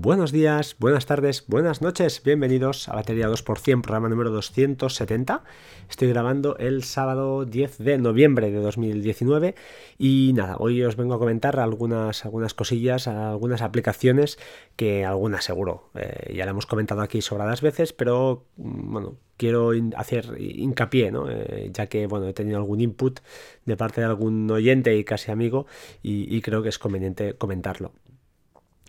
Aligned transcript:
Buenos 0.00 0.30
días, 0.30 0.76
buenas 0.78 1.06
tardes, 1.06 1.44
buenas 1.48 1.82
noches, 1.82 2.22
bienvenidos 2.24 2.88
a 2.88 2.94
Batería 2.94 3.28
2%, 3.28 3.82
programa 3.82 4.08
número 4.08 4.30
270. 4.30 5.42
Estoy 5.90 6.08
grabando 6.08 6.56
el 6.58 6.84
sábado 6.84 7.44
10 7.44 7.78
de 7.78 7.98
noviembre 7.98 8.52
de 8.52 8.60
2019 8.60 9.56
y 9.98 10.34
nada, 10.36 10.54
hoy 10.60 10.84
os 10.84 10.94
vengo 10.94 11.14
a 11.14 11.18
comentar 11.18 11.58
algunas, 11.58 12.24
algunas 12.24 12.54
cosillas, 12.54 13.08
algunas 13.08 13.60
aplicaciones 13.60 14.38
que 14.76 15.04
algunas 15.04 15.42
seguro 15.42 15.90
eh, 15.96 16.32
ya 16.32 16.44
la 16.44 16.52
hemos 16.52 16.66
comentado 16.66 17.00
aquí 17.00 17.20
sobradas 17.20 17.60
veces, 17.60 17.92
pero 17.92 18.46
mm, 18.56 18.92
bueno, 18.92 19.16
quiero 19.36 19.72
hacer 19.96 20.36
hincapié, 20.38 21.10
¿no? 21.10 21.28
Eh, 21.28 21.70
ya 21.72 21.88
que 21.88 22.06
bueno, 22.06 22.28
he 22.28 22.34
tenido 22.34 22.58
algún 22.58 22.80
input 22.80 23.18
de 23.64 23.76
parte 23.76 24.00
de 24.00 24.06
algún 24.06 24.48
oyente 24.48 24.96
y 24.96 25.02
casi 25.02 25.32
amigo 25.32 25.66
y 26.02 26.40
creo 26.40 26.62
que 26.62 26.68
es 26.68 26.78
conveniente 26.78 27.34
comentarlo. 27.34 27.90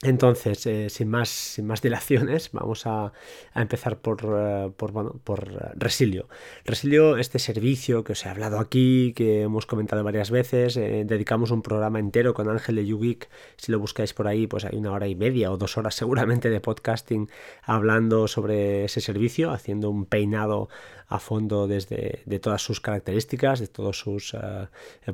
Entonces, 0.01 0.65
eh, 0.65 0.89
sin, 0.89 1.09
más, 1.09 1.27
sin 1.27 1.67
más 1.67 1.81
dilaciones, 1.81 2.51
vamos 2.53 2.87
a, 2.87 3.11
empezar 3.53 3.99
por, 3.99 4.19
eh, 4.23 4.71
por, 4.77 4.93
bueno, 4.93 5.19
por 5.25 5.51
Resilio. 5.77 6.29
Resilio, 6.63 7.17
este 7.17 7.37
servicio 7.37 8.05
que 8.05 8.13
os 8.13 8.25
he 8.25 8.29
hablado 8.29 8.59
aquí, 8.59 9.11
que 9.13 9.41
hemos 9.41 9.65
comentado 9.65 10.01
varias 10.05 10.31
veces, 10.31 10.77
eh, 10.77 11.03
dedicamos 11.05 11.51
un 11.51 11.61
programa 11.61 11.99
entero 11.99 12.33
con 12.33 12.49
Ángel 12.49 12.75
de 12.75 12.85
YouGeek. 12.85 13.29
Si 13.57 13.73
lo 13.73 13.79
buscáis 13.79 14.13
por 14.13 14.27
ahí, 14.29 14.47
pues 14.47 14.63
hay 14.63 14.77
una 14.77 14.93
hora 14.93 15.07
y 15.07 15.15
media 15.15 15.51
o 15.51 15.57
dos 15.57 15.77
horas 15.77 15.95
seguramente 15.95 16.49
de 16.49 16.61
podcasting 16.61 17.29
hablando 17.63 18.29
sobre 18.29 18.85
ese 18.85 19.01
servicio, 19.01 19.51
haciendo 19.51 19.89
un 19.89 20.05
peinado 20.05 20.69
a 21.07 21.19
fondo 21.19 21.67
desde 21.67 22.21
de 22.25 22.39
todas 22.39 22.61
sus 22.61 22.79
características, 22.79 23.59
de 23.59 23.67
todos 23.67 23.99
sus 23.99 24.35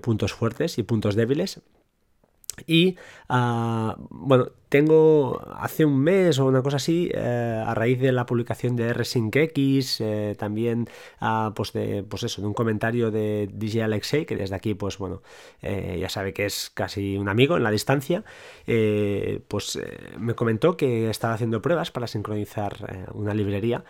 puntos 0.02 0.34
fuertes 0.34 0.77
y 0.77 0.84
puntos 0.84 1.15
débiles. 1.15 1.62
Y 2.68 2.98
ah, 3.29 3.96
bueno, 4.09 4.49
tengo 4.76 5.41
hace 5.57 5.85
un 5.85 5.98
mes 5.98 6.37
o 6.37 6.45
una 6.45 6.62
cosa 6.62 6.76
así, 6.76 7.09
eh, 7.13 7.63
a 7.65 7.73
raíz 7.73 7.98
de 7.98 8.12
la 8.12 8.26
publicación 8.26 8.76
de 8.76 8.91
RSyncX, 8.91 10.01
eh, 10.01 10.35
también 10.37 10.90
ah, 11.21 11.54
pues 11.55 11.71
de, 11.71 12.04
pues 12.04 12.23
eso, 12.23 12.41
de 12.41 12.48
un 12.48 12.54
comentario 12.54 13.09
de 13.09 13.48
DJ 13.53 13.84
Alexei, 13.84 14.26
que 14.26 14.35
desde 14.35 14.53
aquí, 14.53 14.73
pues 14.73 14.98
bueno, 14.98 15.21
eh, 15.62 15.98
ya 16.01 16.09
sabe 16.09 16.34
que 16.34 16.46
es 16.46 16.71
casi 16.73 17.15
un 17.15 17.29
amigo 17.29 17.55
en 17.55 17.63
la 17.63 17.71
distancia, 17.71 18.26
pues 19.48 19.79
me 20.20 20.34
comentó 20.34 20.76
que 20.76 21.09
estaba 21.09 21.35
haciendo 21.35 21.62
pruebas 21.62 21.91
para 21.91 22.07
sincronizar 22.07 23.07
una 23.13 23.34
librería 23.34 23.85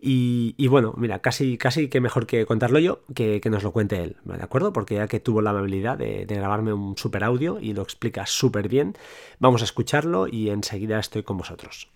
y, 0.00 0.68
bueno, 0.68 0.94
mira, 0.96 1.18
casi, 1.18 1.58
casi 1.58 1.88
que 1.88 2.00
mejor 2.00 2.26
que 2.26 2.46
contarlo 2.46 2.78
yo 2.78 3.00
que, 3.16 3.40
que 3.40 3.50
nos 3.50 3.64
lo 3.64 3.72
cuente 3.72 4.00
él, 4.00 4.16
¿de 4.22 4.40
acuerdo? 4.40 4.72
Porque 4.72 4.94
ya 4.94 5.08
que 5.08 5.18
tuvo 5.18 5.42
la 5.42 5.50
amabilidad 5.50 5.98
de, 5.98 6.24
grabarme 6.24 6.72
un 6.72 6.96
super 6.96 7.24
audio 7.24 7.58
y 7.60 7.72
lo 7.72 7.82
explica 7.82 8.24
súper 8.24 8.68
bien, 8.68 8.94
vamos 9.40 9.62
a 9.62 9.64
escucharlo 9.64 10.27
y 10.30 10.50
enseguida 10.50 10.98
estoy 10.98 11.22
con 11.22 11.38
vosotros. 11.38 11.88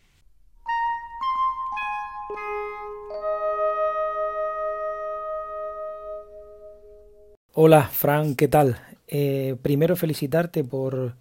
Hola, 7.54 7.82
Fran, 7.82 8.34
¿qué 8.34 8.48
tal? 8.48 8.80
Eh, 9.08 9.56
primero 9.60 9.94
felicitarte 9.94 10.64
por, 10.64 11.16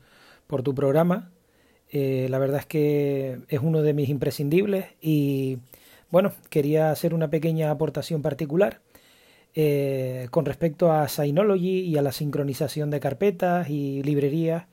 por 0.48 0.64
tu 0.64 0.73
programa. 0.73 1.30
Eh, 1.89 2.28
la 2.30 2.39
verdad 2.39 2.62
es 2.62 2.66
que 2.66 3.39
es 3.50 3.59
uno 3.62 3.82
de 3.82 3.94
mis 3.94 4.08
imprescindibles 4.08 4.86
y 5.02 5.58
bueno, 6.09 6.32
quería 6.50 6.92
hacer 6.92 7.14
una 7.14 7.30
pequeña 7.30 7.70
aportación 7.70 8.22
particular 8.22 8.80
eh, 9.56 10.28
con 10.32 10.45
respecto 10.45 10.92
a 10.92 11.09
Synology 11.09 11.82
y 11.82 11.98
a 11.98 12.02
la 12.02 12.14
sincronización 12.14 12.89
de 12.89 13.02
carpetas 13.02 13.70
y 13.70 14.02
librerías. 14.04 14.66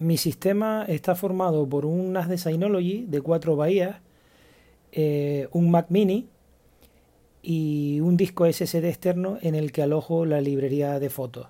Mi 0.00 0.16
sistema 0.16 0.86
está 0.88 1.14
formado 1.14 1.68
por 1.68 1.84
un 1.84 2.14
NAS 2.14 2.30
de 2.30 2.38
Synology 2.38 3.04
de 3.06 3.20
cuatro 3.20 3.54
bahías, 3.54 3.96
eh, 4.92 5.46
un 5.52 5.70
Mac 5.70 5.88
mini 5.90 6.26
y 7.42 8.00
un 8.00 8.16
disco 8.16 8.46
SSD 8.50 8.86
externo 8.86 9.36
en 9.42 9.54
el 9.54 9.72
que 9.72 9.82
alojo 9.82 10.24
la 10.24 10.40
librería 10.40 10.98
de 10.98 11.10
fotos. 11.10 11.48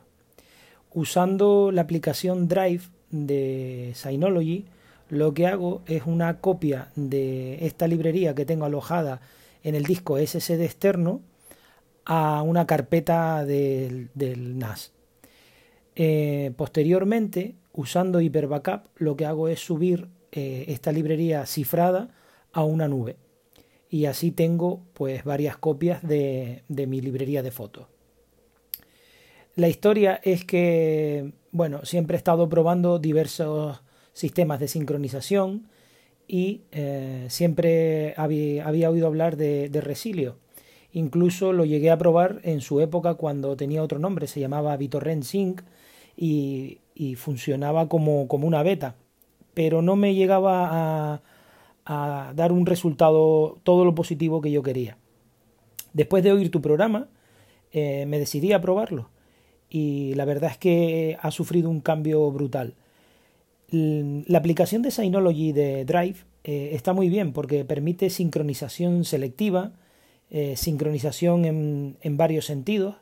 Usando 0.92 1.70
la 1.70 1.82
aplicación 1.82 2.48
Drive 2.48 2.82
de 3.12 3.92
Synology, 3.94 4.64
lo 5.10 5.32
que 5.32 5.46
hago 5.46 5.82
es 5.86 6.02
una 6.06 6.40
copia 6.40 6.90
de 6.96 7.64
esta 7.64 7.86
librería 7.86 8.34
que 8.34 8.46
tengo 8.46 8.64
alojada 8.64 9.20
en 9.62 9.76
el 9.76 9.84
disco 9.84 10.18
SSD 10.18 10.62
externo 10.62 11.20
a 12.04 12.42
una 12.42 12.66
carpeta 12.66 13.44
del, 13.44 14.10
NAS. 14.16 14.90
Eh, 15.94 16.50
posteriormente, 16.56 17.54
usando 17.72 18.20
Hyper 18.20 18.46
Backup, 18.46 18.88
lo 18.96 19.16
que 19.16 19.26
hago 19.26 19.48
es 19.48 19.60
subir 19.60 20.08
eh, 20.32 20.64
esta 20.68 20.92
librería 20.92 21.46
cifrada 21.46 22.10
a 22.52 22.64
una 22.64 22.88
nube. 22.88 23.16
Y 23.88 24.06
así 24.06 24.30
tengo 24.30 24.82
pues 24.94 25.24
varias 25.24 25.56
copias 25.56 26.06
de, 26.06 26.62
de 26.68 26.86
mi 26.86 27.00
librería 27.00 27.42
de 27.42 27.50
fotos. 27.50 27.86
La 29.56 29.68
historia 29.68 30.20
es 30.22 30.44
que, 30.44 31.32
bueno, 31.50 31.84
siempre 31.84 32.16
he 32.16 32.18
estado 32.18 32.48
probando 32.48 32.98
diversos 32.98 33.82
sistemas 34.12 34.60
de 34.60 34.68
sincronización 34.68 35.66
y 36.28 36.62
eh, 36.70 37.26
siempre 37.28 38.14
había, 38.16 38.88
oído 38.88 39.06
hablar 39.08 39.36
de, 39.36 39.68
Resilio. 39.82 40.36
Incluso 40.92 41.52
lo 41.52 41.64
llegué 41.64 41.90
a 41.90 41.98
probar 41.98 42.40
en 42.44 42.60
su 42.60 42.80
época 42.80 43.14
cuando 43.14 43.56
tenía 43.56 43.82
otro 43.82 43.98
nombre, 43.98 44.28
se 44.28 44.38
llamaba 44.38 44.76
BitTorrent 44.76 45.24
Sync 45.24 45.62
y, 46.16 46.78
funcionaba 47.16 47.88
como, 47.88 48.28
como, 48.28 48.46
una 48.46 48.62
beta, 48.62 48.96
pero 49.54 49.82
no 49.82 49.96
me 49.96 50.14
llegaba 50.14 51.22
a, 51.84 52.32
dar 52.34 52.52
un 52.52 52.66
resultado 52.66 53.58
todo 53.64 53.84
lo 53.84 53.94
positivo 53.94 54.40
que 54.40 54.52
yo 54.52 54.62
quería. 54.62 54.96
Después 55.92 56.22
de 56.22 56.32
oír 56.32 56.50
tu 56.50 56.60
programa, 56.60 57.08
eh, 57.72 58.04
me 58.06 58.18
decidí 58.18 58.52
a 58.52 58.60
probarlo 58.60 59.10
y 59.70 60.14
la 60.14 60.24
verdad 60.24 60.50
es 60.50 60.58
que 60.58 61.16
ha 61.20 61.30
sufrido 61.30 61.70
un 61.70 61.80
cambio 61.80 62.30
brutal. 62.30 62.74
La 63.70 64.38
aplicación 64.38 64.82
de 64.82 64.90
Synology 64.90 65.52
de 65.52 65.84
Drive 65.84 66.24
eh, 66.42 66.70
está 66.72 66.92
muy 66.92 67.08
bien 67.08 67.32
porque 67.32 67.64
permite 67.64 68.10
sincronización 68.10 69.04
selectiva, 69.04 69.72
eh, 70.28 70.56
sincronización 70.56 71.44
en, 71.44 72.16
varios 72.16 72.46
sentidos, 72.46 72.96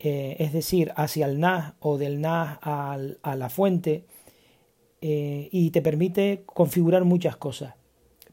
eh, 0.00 0.36
es 0.38 0.52
decir, 0.52 0.92
hacia 0.96 1.26
el 1.26 1.38
NAS 1.38 1.74
o 1.78 1.98
del 1.98 2.20
NAS 2.20 2.58
a 2.62 3.36
la 3.36 3.48
fuente, 3.48 4.04
y 5.02 5.70
te 5.70 5.80
permite 5.80 6.42
configurar 6.44 7.04
muchas 7.04 7.34
cosas. 7.34 7.74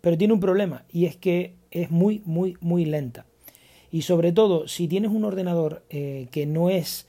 Pero 0.02 0.18
tiene 0.18 0.34
un 0.34 0.42
problema 0.42 0.84
y 0.92 1.06
es 1.06 1.16
que 1.16 1.56
es 1.72 1.92
muy, 1.92 2.22
muy, 2.26 2.58
muy 2.60 2.84
lenta. 2.84 3.26
Y 3.90 4.02
sobre 4.02 4.34
todo, 4.34 4.68
si 4.68 4.90
tienes 4.90 5.12
un 5.12 5.24
ordenador 5.24 5.84
que 5.88 6.46
no 6.46 6.70
es 6.70 7.08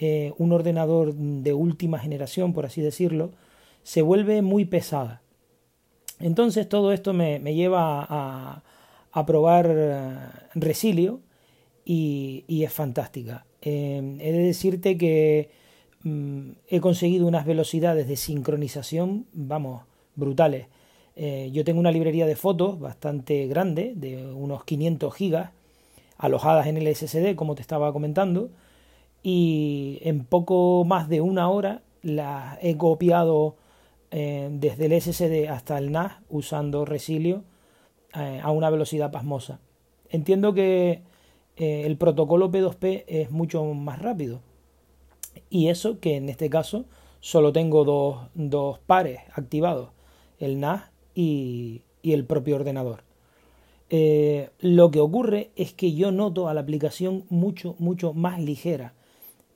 un 0.00 0.50
ordenador 0.50 1.14
de 1.14 1.52
última 1.52 2.00
generación, 2.00 2.52
por 2.52 2.66
así 2.66 2.80
decirlo, 2.80 3.30
se 3.86 4.02
vuelve 4.02 4.42
muy 4.42 4.64
pesada. 4.64 5.22
Entonces 6.18 6.68
todo 6.68 6.92
esto 6.92 7.12
me, 7.12 7.38
lleva 7.54 8.04
a, 9.12 9.26
probar 9.26 9.66
eh, 9.70 10.16
Resilio 10.54 11.20
y, 11.84 12.44
es 12.48 12.72
fantástica. 12.72 13.46
Eh, 13.68 14.16
he 14.20 14.30
de 14.30 14.38
decirte 14.38 14.96
que 14.96 15.50
mm, 16.04 16.50
he 16.68 16.80
conseguido 16.80 17.26
unas 17.26 17.44
velocidades 17.44 18.06
de 18.06 18.14
sincronización, 18.14 19.26
vamos, 19.32 19.82
brutales. 20.14 20.68
Eh, 21.16 21.50
yo 21.52 21.64
tengo 21.64 21.80
una 21.80 21.90
librería 21.90 22.26
de 22.26 22.36
fotos 22.36 22.78
bastante 22.78 23.48
grande, 23.48 23.94
de 23.96 24.24
unos 24.24 24.62
500 24.62 25.12
gigas, 25.12 25.50
alojadas 26.16 26.68
en 26.68 26.76
el 26.76 26.94
SSD, 26.94 27.34
como 27.34 27.56
te 27.56 27.62
estaba 27.62 27.92
comentando, 27.92 28.50
y 29.24 29.98
en 30.02 30.24
poco 30.24 30.84
más 30.84 31.08
de 31.08 31.20
una 31.20 31.48
hora 31.50 31.82
las 32.02 32.58
he 32.62 32.76
copiado 32.76 33.56
eh, 34.12 34.48
desde 34.52 34.86
el 34.86 35.02
SSD 35.02 35.48
hasta 35.48 35.76
el 35.78 35.90
NAS 35.90 36.12
usando 36.28 36.84
Resilio 36.84 37.42
eh, 38.14 38.40
a 38.40 38.52
una 38.52 38.70
velocidad 38.70 39.10
pasmosa. 39.10 39.58
Entiendo 40.08 40.54
que 40.54 41.02
eh, 41.56 41.82
el 41.84 41.96
protocolo 41.96 42.50
P2P 42.50 43.04
es 43.06 43.30
mucho 43.30 43.64
más 43.64 44.00
rápido. 44.00 44.40
Y 45.50 45.68
eso 45.68 46.00
que 46.00 46.16
en 46.16 46.28
este 46.28 46.50
caso 46.50 46.86
solo 47.20 47.52
tengo 47.52 48.28
dos, 48.34 48.78
pares 48.80 49.20
activados, 49.32 49.90
el 50.38 50.60
NAS 50.60 50.84
y, 51.14 51.82
el 52.02 52.24
propio 52.24 52.54
ordenador. 52.54 53.02
lo 54.60 54.90
que 54.92 55.00
ocurre 55.00 55.50
es 55.56 55.72
que 55.72 55.92
yo 55.92 56.12
noto 56.12 56.48
a 56.48 56.54
la 56.54 56.60
aplicación 56.60 57.24
mucho, 57.30 57.74
mucho 57.80 58.12
más 58.12 58.40
ligera. 58.40 58.94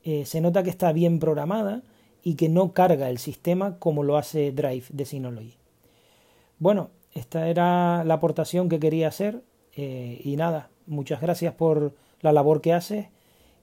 se 0.02 0.40
nota 0.40 0.64
que 0.64 0.70
está 0.70 0.92
bien 0.92 1.20
programada, 1.20 1.84
y 2.22 2.34
que 2.34 2.48
no 2.48 2.72
carga 2.72 3.08
el 3.10 3.18
sistema 3.18 3.78
como 3.78 4.02
lo 4.02 4.16
hace 4.16 4.52
Drive 4.52 4.84
de 4.90 5.04
Synology. 5.04 5.54
Bueno, 6.58 6.90
esta 7.12 7.48
era 7.48 8.04
la 8.04 8.14
aportación 8.14 8.68
que 8.68 8.80
quería 8.80 9.08
hacer 9.08 9.42
eh, 9.74 10.20
y 10.22 10.36
nada, 10.36 10.70
muchas 10.90 11.20
gracias 11.20 11.54
por 11.54 11.94
la 12.20 12.32
labor 12.32 12.60
que 12.60 12.74
haces 12.74 13.06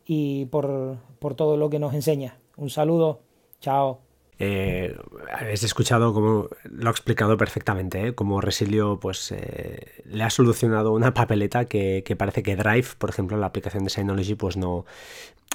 y 0.06 0.46
por, 0.46 0.98
por 1.20 1.36
todo 1.36 1.58
lo 1.58 1.70
que 1.70 1.80
nos 1.80 1.94
enseña. 1.94 2.38
Un 2.56 2.70
saludo, 2.70 3.20
chao. 3.60 4.07
Eh, 4.40 4.96
habéis 5.34 5.64
escuchado 5.64 6.14
como 6.14 6.50
lo 6.64 6.90
ha 6.90 6.92
explicado 6.92 7.38
perfectamente, 7.38 8.08
¿eh? 8.08 8.16
como 8.16 8.40
Resilio 8.40 9.00
pues 9.00 9.32
eh, 9.32 10.04
le 10.06 10.24
ha 10.24 10.30
solucionado 10.30 10.94
una 10.94 11.14
papeleta 11.14 11.66
que, 11.66 12.04
parece 12.18 12.44
que 12.44 12.56
Drive, 12.56 12.90
por 13.00 13.10
ejemplo, 13.10 13.38
la 13.38 13.48
aplicación 13.48 13.84
de 13.84 13.90
Synology, 13.90 14.36
pues 14.36 14.56
no, 14.56 14.86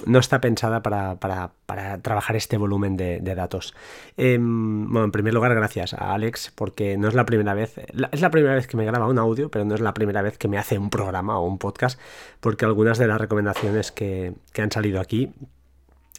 no 0.05 0.19
está 0.19 0.41
pensada 0.41 0.83
para, 0.83 1.17
trabajar 2.01 2.35
este 2.35 2.57
volumen 2.57 2.97
de, 2.97 3.21
datos. 3.21 3.73
Em, 4.17 4.89
bueno, 4.91 5.05
en 5.05 5.11
primer 5.11 5.33
lugar, 5.33 5.55
gracias 5.55 5.93
a 5.93 6.13
Alex, 6.13 6.51
porque 6.53 6.97
no 6.97 7.07
es 7.07 7.13
la 7.13 7.25
primera 7.25 7.53
vez, 7.53 7.77
es 8.11 8.21
la 8.21 8.31
primera 8.31 8.55
vez 8.55 8.67
que 8.67 8.75
me 8.75 8.85
graba 8.85 9.07
un 9.07 9.17
audio, 9.17 9.49
pero 9.49 9.63
no 9.63 9.75
es 9.75 9.81
la 9.81 9.93
primera 9.93 10.21
vez 10.21 10.37
que 10.37 10.49
me 10.49 10.57
hace 10.57 10.77
un 10.77 10.89
programa 10.89 11.39
o 11.39 11.47
un 11.47 11.57
podcast, 11.57 11.99
porque 12.41 12.65
algunas 12.65 12.97
de 12.97 13.07
las 13.07 13.19
recomendaciones 13.19 13.93
que, 13.93 14.33
que 14.51 14.61
han 14.61 14.71
salido 14.71 14.99
aquí 14.99 15.33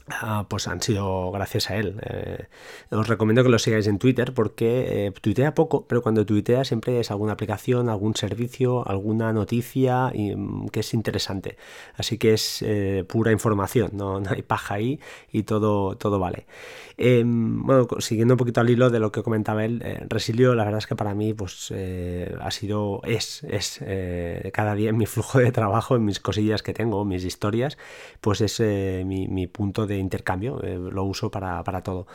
Ah, 0.06 0.44
pues 0.50 0.68
han 0.68 0.82
sido 0.82 1.30
gracias 1.32 1.70
a 1.70 1.76
él. 1.76 1.98
Eh, 2.02 2.44
os 2.90 3.08
recomiendo 3.08 3.42
que 3.42 3.48
lo 3.48 3.58
sigáis 3.58 3.86
en 3.86 3.98
Twitter 3.98 4.34
porque 4.34 5.06
eh, 5.06 5.12
tuitea 5.12 5.54
poco, 5.54 5.86
pero 5.86 6.02
cuando 6.02 6.26
tuitea 6.26 6.64
siempre 6.64 7.00
es 7.00 7.10
alguna 7.10 7.32
aplicación, 7.32 7.88
algún 7.88 8.14
servicio, 8.14 8.86
alguna 8.86 9.32
noticia 9.32 10.12
mm, 10.14 10.66
que 10.68 10.80
es 10.80 10.92
interesante. 10.92 11.56
Así 11.96 12.18
que 12.18 12.34
es 12.34 12.60
eh, 12.60 13.04
pura 13.08 13.32
información, 13.32 13.92
no, 13.94 14.22
hay 14.28 14.42
paja 14.42 14.74
ahí 14.74 15.00
y 15.32 15.44
todo, 15.44 15.96
todo 15.96 16.18
vale. 16.18 16.46
Em, 16.98 17.62
bueno, 17.62 17.88
siguiendo 17.98 18.34
un 18.34 18.38
poquito 18.38 18.60
al 18.60 18.68
hilo 18.68 18.90
de 18.90 19.00
lo 19.00 19.10
que 19.10 19.22
comentaba 19.22 19.64
él, 19.64 19.82
Resilio, 20.10 20.54
la 20.54 20.64
verdad 20.64 20.78
es 20.78 20.86
que 20.86 20.96
para 20.96 21.14
mí 21.14 21.32
pues 21.32 21.72
ha 21.72 22.50
sido, 22.50 23.00
es, 23.04 23.42
es 23.44 23.80
cada 24.52 24.74
día 24.74 24.90
en 24.90 24.98
mi 24.98 25.06
flujo 25.14 25.38
de 25.38 25.50
trabajo, 25.50 25.96
en 25.96 26.04
mis 26.04 26.20
cosillas 26.20 26.62
que 26.62 26.74
tengo, 26.74 27.04
mis 27.04 27.24
historias, 27.24 27.78
pues 28.20 28.40
es 28.42 28.60
mi, 28.60 29.28
mi 29.28 29.46
punto 29.46 29.86
de 29.86 29.93
intercambio, 29.98 30.62
eh, 30.62 30.78
lo 30.78 31.04
uso 31.04 31.30
para, 31.30 31.62
todo. 31.82 32.06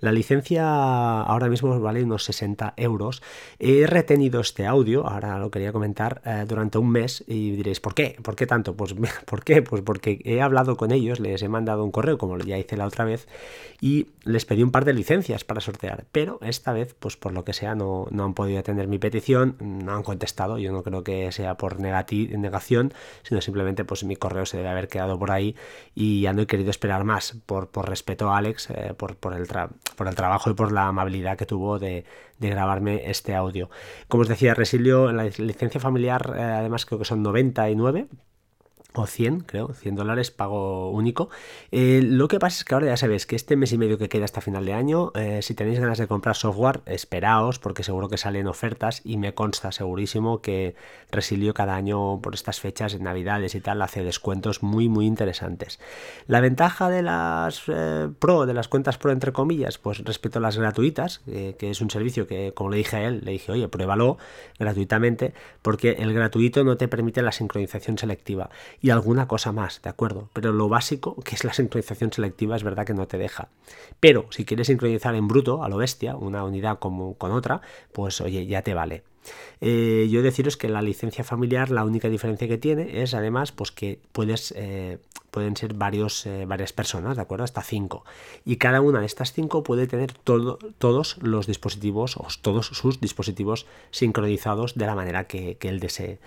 La 0.00 0.12
licencia 0.12 1.20
ahora 1.22 1.48
mismo 1.48 1.78
vale 1.80 2.02
unos 2.02 2.24
60 2.24 2.74
euros. 2.76 3.22
He 3.58 3.86
retenido 3.86 4.40
este 4.40 4.66
audio, 4.66 5.06
ahora 5.06 5.38
lo 5.38 5.50
quería 5.50 5.72
comentar, 5.72 6.22
eh, 6.24 6.44
durante 6.46 6.78
un 6.78 6.90
mes 6.90 7.24
y 7.26 7.52
diréis, 7.52 7.80
¿por 7.80 7.94
qué? 7.94 8.16
¿Por 8.22 8.36
qué 8.36 8.46
tanto? 8.46 8.76
Pues, 8.76 8.94
¿por 9.24 9.44
qué? 9.44 9.62
Pues 9.62 9.82
porque 9.82 10.20
he 10.24 10.40
hablado 10.40 10.76
con 10.76 10.92
ellos, 10.92 11.20
les 11.20 11.42
he 11.42 11.48
mandado 11.48 11.84
un 11.84 11.90
correo, 11.90 12.18
como 12.18 12.38
ya 12.38 12.58
hice 12.58 12.76
la 12.76 12.86
otra 12.86 13.04
vez, 13.04 13.26
y 13.80 14.08
les 14.24 14.44
pedí 14.44 14.62
un 14.62 14.70
par 14.70 14.84
de 14.84 14.92
licencias 14.92 15.44
para 15.44 15.60
sortear, 15.60 16.04
pero 16.12 16.38
esta 16.42 16.72
vez, 16.72 16.94
pues 16.98 17.16
por 17.16 17.32
lo 17.32 17.44
que 17.44 17.52
sea, 17.52 17.74
no, 17.74 18.06
no 18.10 18.24
han 18.24 18.34
podido 18.34 18.58
atender 18.58 18.88
mi 18.88 18.98
petición, 18.98 19.56
no 19.60 19.94
han 19.94 20.02
contestado, 20.02 20.58
yo 20.58 20.72
no 20.72 20.82
creo 20.82 21.04
que 21.04 21.30
sea 21.32 21.56
por 21.56 21.80
negación, 21.80 22.92
sino 23.22 23.40
simplemente 23.40 23.84
pues 23.84 24.04
mi 24.04 24.16
correo 24.16 24.46
se 24.46 24.56
debe 24.56 24.68
haber 24.68 24.88
quedado 24.88 25.18
por 25.18 25.30
ahí 25.30 25.56
y 25.94 26.22
ya 26.22 26.32
no 26.32 26.42
he 26.42 26.46
querido 26.46 26.70
esperar 26.70 27.04
más 27.04 27.27
por, 27.34 27.88
respeto 27.88 28.30
a 28.30 28.38
Alex, 28.38 28.70
eh, 28.70 28.94
por, 28.96 29.16
por, 29.16 29.34
el 29.34 29.46
por 29.96 30.08
el 30.08 30.14
trabajo 30.14 30.50
y 30.50 30.54
por 30.54 30.72
la 30.72 30.86
amabilidad 30.86 31.36
que 31.36 31.46
tuvo 31.46 31.78
de, 31.78 32.04
grabarme 32.38 33.10
este 33.10 33.34
audio. 33.34 33.70
Como 34.08 34.22
os 34.22 34.28
decía, 34.28 34.54
Resilio, 34.54 35.10
en 35.10 35.16
la 35.16 35.24
licencia 35.24 35.80
familiar, 35.80 36.34
eh, 36.36 36.42
además 36.42 36.86
creo 36.86 36.98
que 36.98 37.04
son 37.04 37.22
99 37.22 38.08
o 38.94 39.06
100, 39.06 39.40
creo, 39.40 39.74
100 39.74 39.96
dólares 39.96 40.30
pago 40.30 40.90
único. 40.90 41.28
Eh, 41.70 42.00
lo 42.02 42.26
que 42.26 42.38
pasa 42.38 42.58
es 42.58 42.64
que 42.64 42.74
ahora 42.74 42.86
ya 42.86 42.96
sabéis 42.96 43.26
que 43.26 43.36
este 43.36 43.54
mes 43.54 43.72
y 43.72 43.78
medio 43.78 43.98
que 43.98 44.08
queda 44.08 44.24
hasta 44.24 44.40
final 44.40 44.64
de 44.64 44.72
año, 44.72 45.12
eh, 45.14 45.40
si 45.42 45.54
tenéis 45.54 45.78
ganas 45.78 45.98
de 45.98 46.06
comprar 46.06 46.36
software, 46.36 46.80
esperaos 46.86 47.58
porque 47.58 47.82
seguro 47.82 48.08
que 48.08 48.16
salen 48.16 48.46
ofertas 48.46 49.02
y 49.04 49.18
me 49.18 49.34
consta 49.34 49.72
segurísimo 49.72 50.40
que 50.40 50.74
Resilio 51.10 51.52
cada 51.52 51.76
año 51.76 52.20
por 52.22 52.34
estas 52.34 52.60
fechas, 52.60 52.94
en 52.94 53.04
Navidades 53.04 53.54
y 53.54 53.60
tal, 53.60 53.82
hace 53.82 54.02
descuentos 54.02 54.62
muy 54.62 54.88
muy 54.88 55.06
interesantes. 55.06 55.78
La 56.26 56.40
ventaja 56.40 56.88
de 56.88 57.02
las 57.02 57.64
eh, 57.68 58.08
Pro, 58.18 58.46
de 58.46 58.54
las 58.54 58.68
cuentas 58.68 58.96
Pro 58.96 59.12
entre 59.12 59.32
comillas, 59.32 59.76
pues 59.76 59.98
respecto 59.98 60.38
a 60.38 60.42
las 60.42 60.56
gratuitas, 60.56 61.20
que 61.26 61.70
es 61.70 61.80
un 61.80 61.90
servicio 61.90 62.26
que 62.26 62.52
como 62.54 62.70
le 62.70 62.78
dije 62.78 62.96
a 62.96 63.06
él, 63.06 63.20
le 63.24 63.32
dije, 63.32 63.52
oye, 63.52 63.68
pruébalo 63.68 64.16
gratuitamente 64.58 65.34
porque 65.60 65.96
el 65.98 66.14
gratuito 66.14 66.64
no 66.64 66.76
te 66.76 66.88
permite 66.88 67.20
la 67.22 67.32
sincronización 67.32 67.98
selectiva 67.98 68.50
alguna 68.90 69.28
cosa 69.28 69.52
más, 69.52 69.82
¿de 69.82 69.90
acuerdo? 69.90 70.28
Pero 70.32 70.52
lo 70.52 70.68
básico, 70.68 71.16
que 71.22 71.34
es 71.34 71.44
la 71.44 71.52
sincronización 71.52 72.12
selectiva, 72.12 72.56
es 72.56 72.62
verdad 72.62 72.86
que 72.86 72.94
no 72.94 73.06
te 73.06 73.18
deja. 73.18 73.48
Pero 74.00 74.26
si 74.30 74.44
quieres 74.44 74.68
sincronizar 74.68 75.14
en 75.14 75.28
bruto, 75.28 75.62
a 75.64 75.68
lo 75.68 75.76
bestia, 75.76 76.16
una 76.16 76.44
unidad 76.44 76.78
como 76.78 77.14
con 77.14 77.32
otra, 77.32 77.60
pues 77.92 78.20
oye, 78.20 78.46
ya 78.46 78.62
te 78.62 78.74
vale. 78.74 79.02
Eh, 79.60 80.08
yo 80.10 80.22
deciros 80.22 80.56
que 80.56 80.68
la 80.68 80.82
licencia 80.82 81.24
familiar, 81.24 81.70
la 81.70 81.84
única 81.84 82.08
diferencia 82.08 82.48
que 82.48 82.58
tiene 82.58 83.02
es 83.02 83.14
además 83.14 83.52
pues 83.52 83.72
que 83.72 84.00
puedes, 84.12 84.52
eh, 84.56 84.98
pueden 85.30 85.56
ser 85.56 85.74
varios, 85.74 86.26
eh, 86.26 86.44
varias 86.46 86.72
personas, 86.72 87.16
¿de 87.16 87.22
acuerdo? 87.22 87.44
Hasta 87.44 87.62
cinco. 87.62 88.04
Y 88.44 88.56
cada 88.56 88.80
una 88.80 89.00
de 89.00 89.06
estas 89.06 89.32
cinco 89.32 89.62
puede 89.62 89.86
tener 89.86 90.12
todo, 90.12 90.58
todos 90.78 91.18
los 91.20 91.46
dispositivos 91.46 92.16
o 92.16 92.26
todos 92.40 92.66
sus 92.66 93.00
dispositivos 93.00 93.66
sincronizados 93.90 94.74
de 94.74 94.86
la 94.86 94.94
manera 94.94 95.26
que, 95.26 95.58
él 95.60 95.80
desee. 95.80 96.18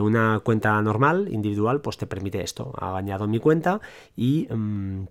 una 0.00 0.40
cuenta 0.40 0.80
normal, 0.80 1.28
individual, 1.30 1.82
pues 1.82 1.98
te 1.98 2.06
permite 2.06 2.42
esto. 2.42 2.72
Ha 2.78 2.96
añado 2.96 3.26
mi 3.26 3.38
cuenta 3.38 3.80
y... 4.16 4.48
Mm, 4.50 5.06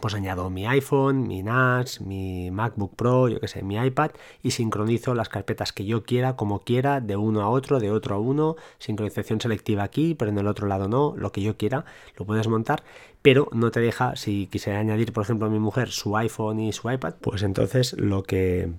pues 0.00 0.14
añado 0.14 0.50
mi 0.50 0.66
iPhone, 0.66 1.26
mi 1.26 1.42
NAS, 1.42 2.00
mi 2.00 2.50
MacBook 2.50 2.94
Pro, 2.94 3.28
yo 3.28 3.40
que 3.40 3.48
sé, 3.48 3.62
mi 3.62 3.76
iPad 3.76 4.10
y 4.42 4.52
sincronizo 4.52 5.14
las 5.14 5.28
carpetas 5.28 5.72
que 5.72 5.84
yo 5.84 6.04
quiera, 6.04 6.36
como 6.36 6.60
quiera, 6.60 7.00
de 7.00 7.16
uno 7.16 7.42
a 7.42 7.48
otro, 7.48 7.80
de 7.80 7.90
otro 7.90 8.16
a 8.16 8.18
uno, 8.18 8.56
sincronización 8.78 9.40
selectiva 9.40 9.82
aquí, 9.82 10.14
pero 10.14 10.30
en 10.30 10.38
el 10.38 10.46
otro 10.46 10.66
lado 10.66 10.88
no, 10.88 11.14
lo 11.16 11.32
que 11.32 11.42
yo 11.42 11.56
quiera, 11.56 11.84
lo 12.16 12.26
puedes 12.26 12.48
montar, 12.48 12.82
pero 13.22 13.48
no 13.52 13.70
te 13.70 13.80
deja, 13.80 14.16
si 14.16 14.46
quisiera 14.46 14.78
añadir, 14.78 15.12
por 15.12 15.24
ejemplo, 15.24 15.46
a 15.46 15.50
mi 15.50 15.58
mujer 15.58 15.90
su 15.90 16.16
iPhone 16.16 16.60
y 16.60 16.72
su 16.72 16.90
iPad, 16.90 17.14
pues 17.20 17.42
entonces 17.42 17.94
lo 17.98 18.22
que 18.22 18.72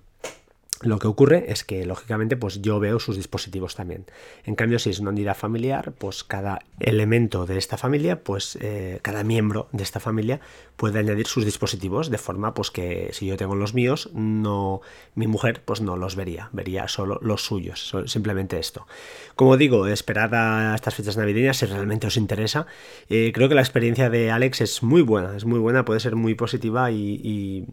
lo 0.82 1.00
que 1.00 1.08
ocurre 1.08 1.52
es 1.52 1.64
que, 1.64 1.86
lógicamente, 1.86 2.38
pues 2.38 2.62
yo 2.62 2.80
veo 2.80 3.00
sus 3.00 3.16
dispositivos 3.16 3.76
también. 3.76 4.06
En 4.46 4.56
cambio, 4.56 4.80
si 4.80 4.90
es 4.90 5.00
una 5.00 5.12
unidad 5.12 5.36
familiar, 5.36 5.94
pues 5.98 6.24
cada 6.24 6.60
elemento 6.80 7.46
de 7.46 7.58
esta 7.58 7.78
familia, 7.78 8.24
pues 8.24 8.58
eh, 8.62 9.00
cada 9.02 9.24
miembro 9.24 9.68
de 9.72 9.84
esta 9.84 10.00
familia 10.00 10.40
puede 10.76 11.00
añadir 11.00 11.28
sus 11.28 11.44
dispositivos 11.44 12.10
de 12.10 12.18
forma 12.18 12.54
pues 12.54 12.72
que 12.72 13.10
si 13.12 13.26
yo 13.26 13.36
tengo 13.36 13.56
los 13.56 13.74
míos, 13.74 14.10
no 14.14 14.82
mi 15.16 15.28
mujer 15.28 15.62
pues 15.66 15.82
no 15.82 15.98
los 15.98 16.16
vería, 16.16 16.50
vería 16.54 16.88
solo 16.88 17.20
los 17.22 17.44
suyos, 17.44 17.94
simplemente 18.06 18.60
esto. 18.60 18.88
Como 19.36 19.58
digo, 19.58 19.88
esperad 19.88 20.34
a 20.34 20.76
estas 20.76 20.96
fechas 20.96 21.18
navideñas 21.18 21.58
si 21.58 21.66
realmente 21.66 22.08
os 22.08 22.16
interesa. 22.16 22.66
Eh, 23.10 23.32
creo 23.34 23.50
que 23.50 23.56
la 23.56 23.62
experiencia 23.62 24.10
de 24.10 24.32
Alex 24.32 24.62
es 24.62 24.82
muy 24.82 25.02
buena, 25.02 25.36
es 25.36 25.44
muy 25.44 25.60
buena, 25.60 25.84
puede 25.84 26.00
ser 26.00 26.16
muy 26.16 26.36
positiva 26.36 26.92
y 26.92 27.20
y 27.30 27.66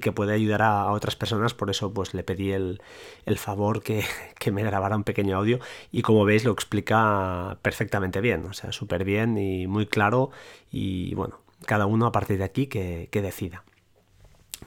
que 0.00 0.12
puede 0.12 0.34
ayudar 0.34 0.62
a, 0.62 0.90
otras 0.92 1.16
personas. 1.16 1.54
Por 1.54 1.70
eso 1.70 1.92
pues 1.92 2.14
le 2.14 2.24
pedí 2.24 2.52
el, 2.52 2.80
favor 3.36 3.82
que, 3.82 4.04
me 4.52 4.62
grabara 4.62 4.96
un 4.96 5.04
pequeño 5.04 5.36
audio. 5.36 5.58
Y 5.92 6.02
como 6.02 6.24
veis 6.24 6.44
lo 6.44 6.52
explica 6.52 7.58
perfectamente 7.62 8.20
bien, 8.20 8.44
o 8.46 8.52
sea, 8.52 8.72
súper 8.72 9.04
bien 9.04 9.38
y 9.38 9.66
muy 9.66 9.86
claro. 9.86 10.30
Y 10.70 11.14
bueno, 11.14 11.40
cada 11.66 11.86
uno 11.86 12.06
a 12.06 12.12
partir 12.12 12.38
de 12.38 12.44
aquí 12.44 12.66
que 12.66 13.08
decida 13.12 13.64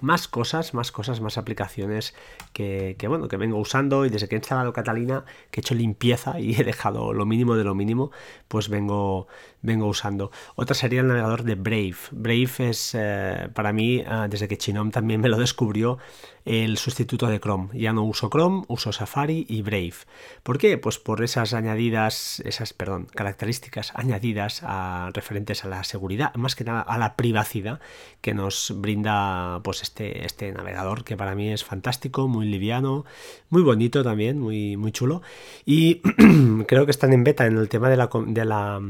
más 0.02 0.28
cosas, 0.28 0.74
más 0.74 0.92
cosas, 0.92 1.22
más 1.22 1.38
aplicaciones 1.38 2.16
que, 2.54 2.96
bueno, 3.08 3.28
que 3.28 3.38
vengo 3.38 3.58
usando 3.58 4.06
y 4.06 4.10
desde 4.10 4.28
que 4.28 4.36
he 4.36 4.40
instalado 4.40 4.74
Catalina, 4.74 5.26
que 5.52 5.60
he 5.60 5.62
hecho 5.62 5.76
limpieza 5.76 6.40
y 6.40 6.60
he 6.60 6.64
dejado 6.64 7.14
lo 7.14 7.26
mínimo 7.26 7.56
de 7.56 7.64
lo 7.64 7.76
mínimo, 7.76 8.12
pues 8.48 8.70
vengo, 8.70 9.28
vengo 9.62 9.88
usando. 9.88 10.32
Otra 10.56 10.76
sería 10.76 11.02
el 11.02 11.08
navegador 11.08 11.44
de 11.44 11.56
Brave. 11.56 11.98
Brave 12.12 12.70
es 12.70 12.92
eh, 12.94 13.50
para 13.54 13.74
mí, 13.74 14.04
ah, 14.08 14.28
desde 14.30 14.48
que 14.48 14.58
Chinom 14.58 14.92
también 14.92 15.22
me 15.22 15.30
lo 15.30 15.38
descubrió, 15.38 15.98
el 16.48 16.78
sustituto 16.78 17.28
de 17.28 17.40
Chrome. 17.40 17.68
Ya 17.74 17.92
no 17.94 18.04
uso 18.04 18.30
Chrome, 18.30 18.64
uso 18.68 18.94
Safari 18.94 19.46
y 19.50 19.62
Brave. 19.62 19.94
¿Por 20.44 20.58
qué? 20.58 20.78
Pues 20.78 20.98
por 20.98 21.24
esas 21.24 21.54
añadidas, 21.54 22.42
esas, 22.46 22.74
perdón, 22.74 23.08
características 23.14 23.92
añadidas 23.96 24.62
a, 24.64 25.12
referentes 25.14 25.66
a 25.66 25.68
la 25.68 25.84
seguridad, 25.84 26.34
más 26.36 26.56
que 26.56 26.64
nada 26.64 26.82
a 26.82 26.98
la 26.98 27.16
privacidad 27.16 27.82
que 28.22 28.34
nos 28.34 28.74
brinda 28.78 29.60
pues 29.64 29.82
este, 29.82 30.26
este 30.26 30.52
navegador 30.54 31.04
que 31.04 31.18
para 31.18 31.36
mí 31.36 31.52
es 31.52 31.66
fantástico, 31.66 32.28
muy 32.28 32.46
liviano, 32.48 33.06
muy 33.50 33.62
bonito 33.62 34.04
también, 34.04 34.40
muy, 34.40 34.78
muy 34.78 34.94
chulo. 34.94 35.22
Y 35.66 35.96
creo 36.68 36.86
que 36.86 36.92
están 36.92 37.12
en 37.12 37.26
beta 37.26 37.46
en 37.46 37.58
el 37.58 37.68
tema 37.68 37.90
de 37.90 37.98
la, 37.98 38.10
de 38.26 38.46
la 38.46 38.82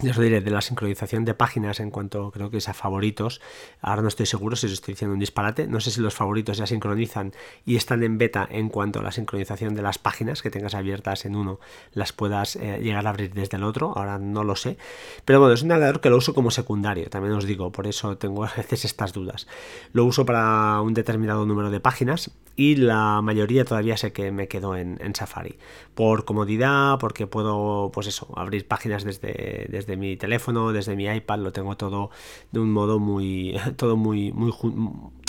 ya 0.00 0.10
os 0.10 0.18
diré, 0.18 0.40
de 0.40 0.50
la 0.50 0.62
sincronización 0.62 1.24
de 1.24 1.34
páginas 1.34 1.78
en 1.78 1.90
cuanto 1.90 2.30
creo 2.30 2.50
que 2.50 2.56
es 2.56 2.68
a 2.68 2.74
favoritos. 2.74 3.40
Ahora 3.82 4.00
no 4.00 4.08
estoy 4.08 4.26
seguro 4.26 4.56
si 4.56 4.66
os 4.66 4.72
estoy 4.72 4.94
diciendo 4.94 5.12
un 5.12 5.20
disparate. 5.20 5.66
No 5.66 5.80
sé 5.80 5.90
si 5.90 6.00
los 6.00 6.14
favoritos 6.14 6.56
ya 6.56 6.66
sincronizan 6.66 7.32
y 7.66 7.76
están 7.76 8.02
en 8.02 8.16
beta 8.16 8.48
en 8.50 8.68
cuanto 8.70 9.00
a 9.00 9.02
la 9.02 9.12
sincronización 9.12 9.74
de 9.74 9.82
las 9.82 9.98
páginas 9.98 10.40
que 10.40 10.50
tengas 10.50 10.74
abiertas 10.74 11.26
en 11.26 11.36
uno, 11.36 11.60
las 11.92 12.12
puedas 12.12 12.56
eh, 12.56 12.80
llegar 12.82 13.06
a 13.06 13.10
abrir 13.10 13.34
desde 13.34 13.58
el 13.58 13.64
otro. 13.64 13.92
Ahora 13.96 14.18
no 14.18 14.44
lo 14.44 14.56
sé. 14.56 14.78
Pero 15.24 15.40
bueno, 15.40 15.54
es 15.54 15.62
un 15.62 15.68
navegador 15.68 16.00
que 16.00 16.08
lo 16.08 16.16
uso 16.16 16.32
como 16.32 16.50
secundario, 16.50 17.10
también 17.10 17.34
os 17.34 17.44
digo, 17.44 17.70
por 17.70 17.86
eso 17.86 18.16
tengo 18.16 18.44
a 18.44 18.52
veces 18.56 18.84
estas 18.84 19.12
dudas. 19.12 19.46
Lo 19.92 20.04
uso 20.04 20.24
para 20.24 20.80
un 20.80 20.94
determinado 20.94 21.44
número 21.44 21.70
de 21.70 21.80
páginas 21.80 22.30
y 22.56 22.76
la 22.76 23.20
mayoría 23.22 23.64
todavía 23.64 23.96
sé 23.96 24.12
que 24.12 24.30
me 24.30 24.48
quedo 24.48 24.76
en, 24.76 24.98
Safari. 25.14 25.58
Por 25.94 26.24
comodidad, 26.24 26.98
porque 26.98 27.26
puedo, 27.26 27.90
pues 27.92 28.06
eso, 28.06 28.32
abrir 28.36 28.66
páginas 28.66 29.04
desde, 29.04 29.66
desde 29.68 29.81
mi 29.96 30.16
teléfono, 30.16 30.72
desde 30.72 30.96
mi 30.96 31.06
iPad, 31.06 31.38
lo 31.40 31.52
tengo 31.52 31.76
todo 31.76 32.10
de 32.50 32.60
un 32.60 32.72
modo 32.72 32.98
muy, 32.98 33.56
todo 33.76 33.96
muy, 33.96 34.32
muy, 34.32 34.52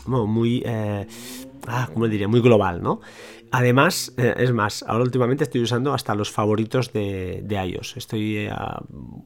muy, 0.06 0.64
eh, 0.66 1.08
ah, 1.68 1.90
¿cómo 1.94 2.08
diría? 2.08 2.28
Muy 2.28 2.42
global, 2.42 2.82
¿no? 2.82 3.02
Además, 3.56 4.12
eh, 4.18 4.34
es 4.38 4.52
más, 4.52 4.84
ahora 4.88 5.04
últimamente 5.04 5.44
estoy 5.44 5.62
usando 5.62 5.94
hasta 5.94 6.16
los 6.16 6.32
favoritos 6.32 6.92
de, 6.92 7.46
iOS. 7.48 7.98
Estoy 7.98 8.38
eh, 8.38 8.52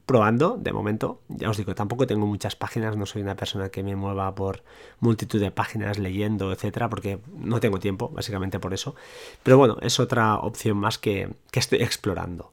probando 0.04 0.58
de 0.58 0.70
momento. 0.70 1.22
Ya 1.28 1.48
os 1.48 1.56
digo, 1.56 1.74
tampoco 1.74 2.06
tengo 2.06 2.26
muchas 2.26 2.54
páginas, 2.54 2.94
no 2.98 3.06
soy 3.06 3.22
una 3.22 3.36
persona 3.36 3.70
que 3.70 3.82
me 3.82 3.96
mueva 3.96 4.34
por 4.34 4.64
multitud 5.00 5.40
de 5.40 5.50
páginas 5.50 5.98
leyendo, 5.98 6.52
etcétera, 6.52 6.90
porque 6.90 7.20
no 7.38 7.58
tengo 7.58 7.78
tiempo, 7.78 8.10
básicamente 8.10 8.60
por 8.60 8.74
eso. 8.74 8.94
Pero 9.42 9.56
bueno, 9.56 9.78
es 9.80 9.98
otra 9.98 10.36
opción 10.36 10.76
más 10.76 10.98
que 10.98 11.30
estoy 11.54 11.78
explorando. 11.78 12.52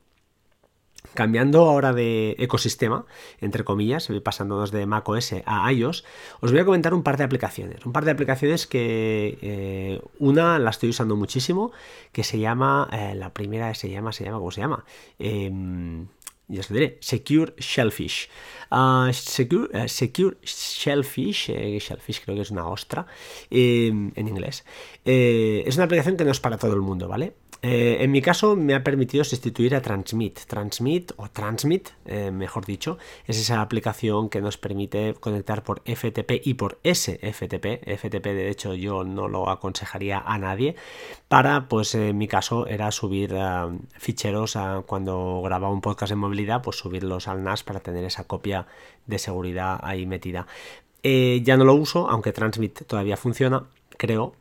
Cambiando 1.15 1.61
ahora 1.61 1.93
de 1.93 2.35
ecosistema, 2.37 3.05
entre 3.41 3.63
comillas, 3.63 4.09
pasándonos 4.23 4.71
de 4.71 4.85
macOS 4.85 5.33
a 5.45 5.71
iOS, 5.71 6.03
os 6.41 6.51
voy 6.51 6.59
a 6.59 6.65
comentar 6.65 6.93
un 6.93 7.03
par 7.03 7.17
de 7.17 7.23
aplicaciones. 7.23 7.85
Un 7.85 7.93
par 7.93 8.05
de 8.05 8.11
aplicaciones 8.11 8.67
que 8.67 9.37
eh, 9.41 10.01
una 10.19 10.59
la 10.59 10.69
estoy 10.69 10.89
usando 10.89 11.15
muchísimo, 11.15 11.71
que 12.11 12.23
se 12.23 12.39
llama, 12.39 12.89
eh, 12.91 13.15
la 13.15 13.33
primera 13.33 13.73
se 13.73 13.89
llama, 13.89 14.11
se 14.11 14.25
llama, 14.25 14.37
¿cómo 14.39 14.51
se 14.51 14.61
llama? 14.61 14.85
Em, 15.19 16.07
ya 16.47 16.59
os 16.59 16.69
diré, 16.69 16.97
Secure 17.01 17.53
Shellfish. 17.57 18.29
Ah, 18.69 19.09
secure, 19.13 19.69
eh, 19.73 19.87
secure, 19.87 20.37
Shellfish, 20.43 21.49
Shellfish 21.79 22.21
creo 22.23 22.35
que 22.35 22.43
es 22.43 22.51
una 22.51 22.67
ostra 22.67 23.07
em, 23.49 24.11
en 24.15 24.27
inglés. 24.27 24.65
es 25.03 25.75
una 25.75 25.85
aplicación 25.85 26.17
que 26.17 26.25
no 26.25 26.31
es 26.31 26.39
para 26.39 26.57
todo 26.57 26.73
el 26.73 26.81
mundo, 26.81 27.07
¿vale? 27.07 27.33
Eh, 27.67 28.03
en 28.03 28.11
mi 28.11 28.21
caso 28.21 28.55
me 28.55 28.75
ha 28.75 28.83
permitido 28.83 29.23
sustituir 29.23 29.73
a 29.73 29.81
Transmit. 29.81 30.41
Transmit 30.45 31.13
o 31.17 31.31
Transmit, 31.31 31.89
eh, 32.05 32.29
mejor 32.29 32.63
dicho, 32.63 32.99
es 33.25 33.39
esa 33.39 33.59
aplicación 33.59 34.29
que 34.29 34.39
nos 34.39 34.59
permite 34.59 35.15
conectar 35.19 35.63
por 35.63 35.81
FTP 35.83 36.41
y 36.43 36.53
por 36.53 36.77
SFTP. 36.83 37.81
FTP 37.97 38.23
de 38.23 38.49
hecho 38.51 38.75
yo 38.75 39.03
no 39.03 39.27
lo 39.27 39.49
aconsejaría 39.49 40.19
a 40.19 40.37
nadie 40.37 40.75
para, 41.27 41.67
pues 41.67 41.95
en 41.95 42.15
mi 42.19 42.27
caso 42.27 42.67
era 42.67 42.91
subir 42.91 43.33
eh, 43.33 43.79
ficheros 43.97 44.55
cuando 44.85 45.41
grababa 45.43 45.73
un 45.73 45.81
podcast 45.81 46.11
en 46.11 46.19
movilidad, 46.19 46.61
pues 46.61 46.77
subirlos 46.77 47.27
al 47.27 47.43
NAS 47.43 47.63
para 47.63 47.79
tener 47.79 48.03
esa 48.03 48.25
copia 48.25 48.67
de 49.07 49.17
seguridad 49.17 49.79
ahí 49.81 50.05
metida. 50.05 50.45
ya 51.03 51.57
no 51.57 51.65
lo 51.65 51.73
uso, 51.73 52.09
aunque 52.11 52.31
Transmit 52.31 52.85
todavía 52.85 53.17
funciona, 53.17 53.63
creo, 53.97 54.35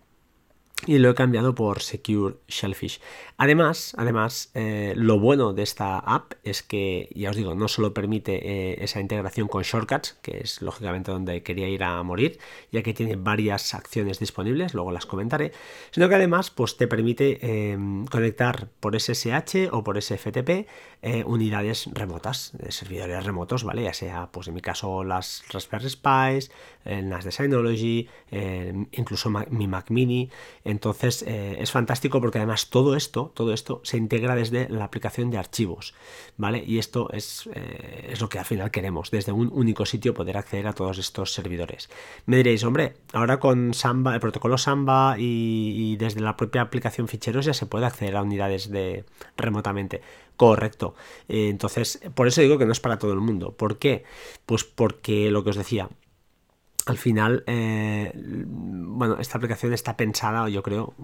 y 0.87 0.99
lo 0.99 1.11
he 1.11 1.15
cambiado 1.15 1.55
por 1.55 1.83
Secure 1.83 2.37
Shellfish. 2.49 3.01
Además, 3.37 3.95
además 3.99 4.51
eh, 4.55 4.93
lo 4.97 5.19
bueno 5.19 5.53
de 5.53 5.63
esta 5.63 5.99
app 5.99 6.35
es 6.45 6.63
que, 6.63 7.09
ya 7.15 7.31
os 7.31 7.37
digo, 7.37 7.55
no 7.55 7.69
solo 7.69 7.93
permite 7.95 8.35
eh, 8.73 8.85
esa 8.85 9.01
integración 9.01 9.49
con 9.49 9.63
shortcuts, 9.63 10.19
que 10.23 10.39
es 10.39 10.63
lógicamente 10.63 11.11
donde 11.11 11.43
quería 11.43 11.69
ir 11.69 11.83
a 11.83 12.03
morir, 12.03 12.39
ya 12.71 12.83
que 12.83 12.95
tiene 12.95 13.17
varias 13.17 13.75
acciones 13.75 14.19
disponibles, 14.19 14.75
luego 14.75 14.93
las 14.93 15.07
comentaré, 15.07 15.53
sino 15.91 16.09
que 16.09 16.15
además 16.15 16.51
pues, 16.51 16.77
te 16.77 16.87
permite 16.87 17.73
em, 17.73 18.07
conectar 18.07 18.69
por 18.81 18.99
SSH 18.99 19.71
o 19.73 19.83
por 19.83 20.01
SFTP 20.01 20.69
eh, 21.03 21.25
unidades 21.27 21.89
remotas, 21.93 22.53
servidores 22.69 23.25
remotos, 23.25 23.65
¿vale? 23.65 23.83
Ya 23.83 23.95
sea, 23.95 24.31
pues 24.31 24.49
en 24.49 24.55
mi 24.55 24.61
caso, 24.61 25.05
las 25.05 25.45
Raspberry 25.51 25.89
Pis, 25.89 26.51
las 26.85 27.25
de 27.25 27.33
Synology, 27.33 28.09
incluso 28.93 29.31
mi 29.51 29.67
Mac 29.67 29.91
Mini, 29.91 30.31
entonces 30.75 31.23
eh, 31.23 31.57
es 31.61 31.71
fantástico 31.71 32.21
porque 32.21 32.39
además 32.39 32.69
todo 32.69 32.97
esto, 32.97 33.31
todo 33.35 33.53
esto 33.53 33.81
se 33.85 33.97
integra 33.97 34.35
desde 34.35 34.69
la 34.69 34.85
aplicación 34.85 35.31
de 35.31 35.39
archivos, 35.39 35.95
¿vale? 36.37 36.65
Y 36.67 36.79
esto 36.79 37.11
es, 37.13 37.49
eh, 37.55 38.09
es, 38.11 38.21
lo 38.21 38.29
que 38.29 38.41
al 38.41 38.45
final 38.45 38.73
queremos, 38.73 39.13
desde 39.13 39.31
un 39.31 39.51
único 39.53 39.87
sitio 39.87 40.15
poder 40.15 40.37
acceder 40.37 40.67
a 40.67 40.73
todos 40.73 40.99
estos 40.99 41.33
servidores. 41.33 41.89
Me 42.27 42.39
diréis, 42.39 42.65
hombre, 42.65 42.95
ahora 43.13 43.39
con 43.39 43.73
Samba, 43.73 44.15
el 44.15 44.21
protocolo 44.21 44.59
Samba 44.59 45.15
y, 45.17 45.97
desde 45.97 46.21
la 46.21 46.37
propia 46.37 46.63
aplicación 46.63 47.07
ficheros 47.07 47.45
ya 47.45 47.55
se 47.55 47.67
puede 47.67 47.87
acceder 47.87 48.17
a 48.17 48.23
unidades 48.23 48.69
de 48.71 49.05
remotamente. 49.37 50.03
Correcto. 50.37 50.97
Eh, 51.29 51.49
entonces, 51.51 52.01
por 52.17 52.27
eso 52.27 52.41
digo 52.41 52.59
que 52.59 52.67
no 52.67 52.73
es 52.73 52.81
para 52.81 52.99
todo 52.99 53.13
el 53.13 53.21
mundo. 53.21 53.53
¿Por 53.53 53.79
qué? 53.79 54.03
Pues 54.45 54.65
porque 54.65 55.31
lo 55.31 55.45
que 55.45 55.51
os 55.51 55.57
decía, 55.57 55.89
al 56.87 56.99
final, 56.99 57.45
eh, 57.47 58.13
bueno, 58.15 59.17
esta 59.19 59.39
aplicación 59.39 59.73
está 59.73 59.97
pensada, 59.97 60.49
yo 60.51 60.63
creo, 60.63 60.95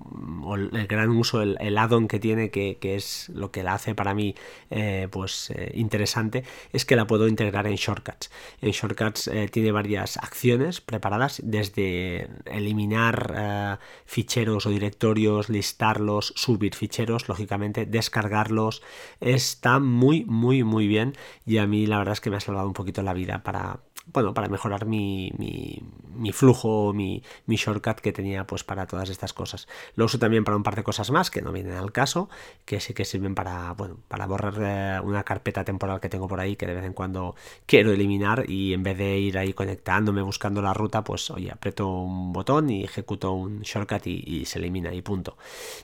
o 0.43 0.55
el 0.55 0.87
gran 0.87 1.09
uso, 1.09 1.41
el, 1.41 1.79
add-on 1.79 2.07
que 2.07 2.19
tiene, 2.19 2.51
que, 2.51 2.77
es 2.83 3.31
lo 3.31 3.51
que 3.51 3.63
la 3.63 3.75
hace 3.75 3.95
para 3.95 4.13
mí 4.15 4.35
eh, 4.69 5.09
pues 5.11 5.51
eh, 5.51 5.73
interesante, 5.75 6.45
es 6.73 6.85
que 6.85 6.97
la 6.97 7.07
puedo 7.07 7.29
integrar 7.29 7.67
en 7.67 7.77
Shortcuts. 7.77 8.31
En 8.61 8.73
Shortcuts 8.73 9.31
tiene 9.51 9.73
varias 9.73 10.19
acciones 10.19 10.83
preparadas, 10.83 11.41
desde 11.43 12.29
eliminar 12.45 13.79
ficheros 14.05 14.67
o 14.67 14.71
directorios, 14.71 15.49
listarlos, 15.49 16.35
subir 16.37 16.75
ficheros, 16.75 17.29
lógicamente, 17.29 17.87
descargarlos. 17.87 18.83
Está 19.21 19.79
muy, 19.79 20.25
muy, 20.27 20.63
muy 20.63 20.87
bien 20.87 21.15
y 21.47 21.57
a 21.57 21.67
mí 21.67 21.87
la 21.87 21.99
verdad 21.99 22.13
es 22.13 22.21
que 22.21 22.31
me 22.31 22.37
ha 22.37 22.41
salvado 22.41 22.67
un 22.67 22.75
poquito 22.75 23.03
la 23.03 23.15
vida 23.15 23.43
para, 23.43 23.81
bueno, 24.07 24.35
para 24.35 24.49
mejorar 24.49 24.87
mi, 24.87 25.33
mi, 25.39 26.33
flujo, 26.33 26.93
mi, 26.93 27.23
mi, 27.47 27.57
shortcut 27.57 28.01
que 28.01 28.13
tenía 28.13 28.47
pues 28.47 28.65
para 28.65 28.87
todas 28.87 29.09
estas 29.09 29.33
cosas. 29.33 29.69
Lo 29.95 30.07
uso 30.07 30.19
también 30.19 30.45
para 30.45 30.57
un 30.57 30.63
par 30.63 30.77
de 30.77 30.83
cosas 30.83 31.11
más 31.11 31.31
que 31.31 31.43
no 31.43 31.53
vienen 31.53 31.75
al 31.75 31.93
caso, 31.93 32.29
que 32.65 32.81
sí 32.81 32.95
que 32.95 33.05
sirven 33.05 33.35
para, 33.35 33.73
bueno, 33.73 33.99
para 34.09 34.27
borrar 34.27 34.55
eh, 34.61 35.01
una 35.03 35.23
carpeta 35.25 35.65
temporal 35.65 36.01
que 36.01 36.09
tengo 36.09 36.29
por 36.29 36.41
ahí 36.41 36.57
que 36.57 36.67
de 36.67 36.75
vez 36.75 36.85
en 36.85 36.93
cuando 36.93 37.37
quiero 37.67 37.93
eliminar 37.93 38.49
y 38.49 38.73
en 38.73 38.83
vez 38.83 38.99
de 38.99 39.19
ir 39.19 39.39
ahí 39.39 39.53
conectándome 39.53 40.23
buscando 40.23 40.63
la 40.63 40.75
ruta, 40.75 41.05
pues 41.05 41.31
oye, 41.31 41.51
aprieto 41.51 41.89
un 41.89 42.33
botón 42.33 42.71
y 42.71 42.85
ejecuto 42.85 43.33
un 43.33 43.61
shortcut 43.61 44.07
y, 44.07 44.25
y 44.27 44.45
se 44.47 44.59
elimina 44.59 44.93
y 44.93 45.03
punto. 45.03 45.37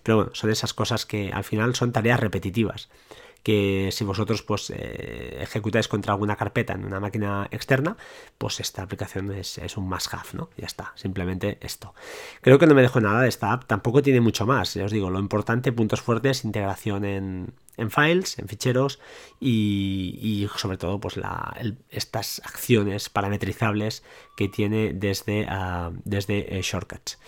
Pero 0.03 0.17
bueno, 0.17 0.31
son 0.35 0.51
esas 0.51 0.75
cosas 0.75 1.07
que 1.07 1.33
al 1.33 1.45
final 1.45 1.75
son 1.75 1.93
tareas 1.93 2.21
repetitivas 2.21 2.89
que 3.47 3.91
si 3.93 4.03
vosotros 4.03 4.43
pues 4.43 4.73
eh, 4.75 5.39
ejecutáis 5.41 5.87
contra 5.87 6.13
alguna 6.13 6.35
carpeta 6.35 6.73
en 6.73 6.85
una 6.85 6.99
máquina 6.99 7.47
externa, 7.53 7.97
pues 8.39 8.59
esta 8.59 8.83
aplicación 8.83 9.31
es, 9.31 9.77
un 9.77 9.89
must 9.89 10.13
have, 10.13 10.31
¿no? 10.33 10.51
Ya 10.57 10.67
está, 10.67 10.91
simplemente 10.97 11.57
esto. 11.61 11.95
Creo 12.41 12.59
que 12.59 12.67
no 12.67 12.75
me 12.75 12.83
dejo 12.83 13.01
nada 13.01 13.23
de 13.23 13.29
esta 13.29 13.53
app, 13.53 13.67
tampoco 13.69 14.03
tiene 14.03 14.21
mucho 14.21 14.47
más, 14.47 14.75
ya 14.75 14.85
os 14.85 14.91
digo, 14.91 15.11
lo 15.11 15.21
importante, 15.21 15.71
puntos 15.71 16.01
fuertes, 16.01 16.45
integración 16.45 17.05
en, 17.05 17.55
en 17.77 17.93
files, 17.93 18.37
en 18.41 18.49
ficheros 18.49 18.99
y, 19.39 20.49
sobre 20.57 20.77
todo 20.77 20.99
pues 20.99 21.17
la, 21.17 21.57
estas 21.89 22.43
acciones 22.45 23.11
parametrizables 23.11 24.03
que 24.37 24.49
tiene 24.49 24.93
desde, 24.93 25.47
ah, 25.49 25.93
desde 26.05 26.59
eh, 26.59 26.63
Shortcuts. 26.63 27.21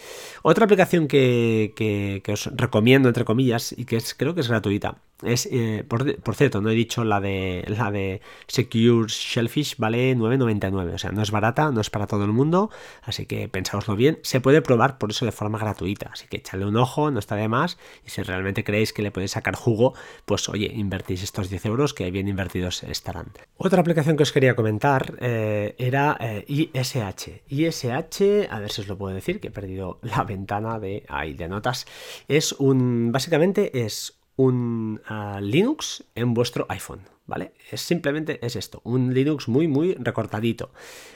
Otra 0.42 0.64
aplicación 0.64 1.06
que, 1.06 1.74
que, 1.76 2.32
os 2.32 2.50
recomiendo, 2.56 3.06
entre 3.06 3.24
comillas, 3.24 3.72
y 3.78 3.84
que 3.84 3.98
es, 3.98 4.14
creo 4.14 4.34
que 4.34 4.40
es 4.40 4.48
gratuita, 4.48 4.96
es, 5.22 5.48
eh, 5.50 5.84
por, 5.88 6.34
cierto, 6.34 6.60
no 6.60 6.70
he 6.70 6.74
dicho 6.74 7.04
la 7.04 7.20
de 7.20 7.64
la 7.66 7.90
de 7.90 8.20
Secure 8.46 9.08
Shellfish, 9.08 9.76
vale 9.76 10.16
9.99, 10.16 10.94
o 10.94 10.98
sea, 10.98 11.10
no 11.10 11.22
es 11.22 11.30
barata, 11.30 11.70
no 11.72 11.80
es 11.80 11.90
para 11.90 12.06
todo 12.06 12.24
el 12.24 12.32
mundo, 12.32 12.70
así 13.02 13.26
que 13.26 13.48
pensaoslo 13.48 13.96
bien, 13.96 14.18
se 14.22 14.40
puede 14.40 14.62
probar 14.62 14.98
por 14.98 15.10
eso 15.10 15.24
de 15.24 15.32
forma 15.32 15.58
gratuita, 15.58 16.10
así 16.12 16.26
que 16.28 16.36
echadle 16.36 16.66
un 16.66 16.76
ojo, 16.76 17.10
no 17.10 17.18
está 17.18 17.34
de 17.34 17.48
más, 17.48 17.78
y 18.06 18.10
si 18.10 18.22
realmente 18.22 18.62
creéis 18.62 18.92
que 18.92 19.02
le 19.02 19.10
podéis 19.10 19.32
sacar 19.32 19.56
jugo, 19.56 19.94
pues 20.24 20.48
oye, 20.48 20.72
invertís 20.74 21.22
estos 21.22 21.50
10 21.50 21.66
euros 21.66 21.94
que 21.94 22.10
bien 22.10 22.28
invertidos 22.28 22.84
estarán. 22.84 23.32
Otra 23.56 23.80
aplicación 23.80 24.16
que 24.16 24.22
os 24.22 24.32
quería 24.32 24.54
comentar 24.54 25.14
eh, 25.20 25.74
era 25.78 26.16
ISH. 26.46 27.42
ISH, 27.48 28.48
a 28.50 28.60
ver 28.60 28.70
si 28.70 28.82
os 28.82 28.88
lo 28.88 28.96
puedo 28.96 29.14
decir, 29.14 29.40
que 29.40 29.48
he 29.48 29.50
perdido 29.50 29.98
la 30.02 30.22
ventana 30.24 30.78
de 30.78 31.04
ahí 31.08 31.34
de 31.34 31.48
notas, 31.48 31.86
es 32.28 32.52
un, 32.52 33.10
básicamente 33.10 33.84
es 33.84 34.17
un 34.38 35.00
ah, 35.06 35.40
Linux 35.42 36.04
en 36.14 36.32
vuestro 36.32 36.64
iPhone, 36.68 37.00
¿vale? 37.26 37.52
Es 37.72 37.80
simplemente 37.80 38.38
es 38.46 38.54
esto, 38.54 38.80
un 38.84 39.12
Linux 39.12 39.48
muy 39.48 39.66
muy 39.66 39.94
recortadito. 39.94 40.70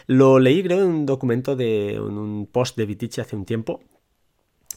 Lo 0.07 0.41
leí 0.41 0.63
creo 0.63 0.83
en 0.83 0.91
un 0.91 1.07
documento 1.07 1.55
de 1.55 2.01
un 2.01 2.47
post 2.51 2.77
de 2.77 2.85
Vitici 2.85 3.21
hace 3.21 3.37
un 3.37 3.45
tiempo 3.45 3.81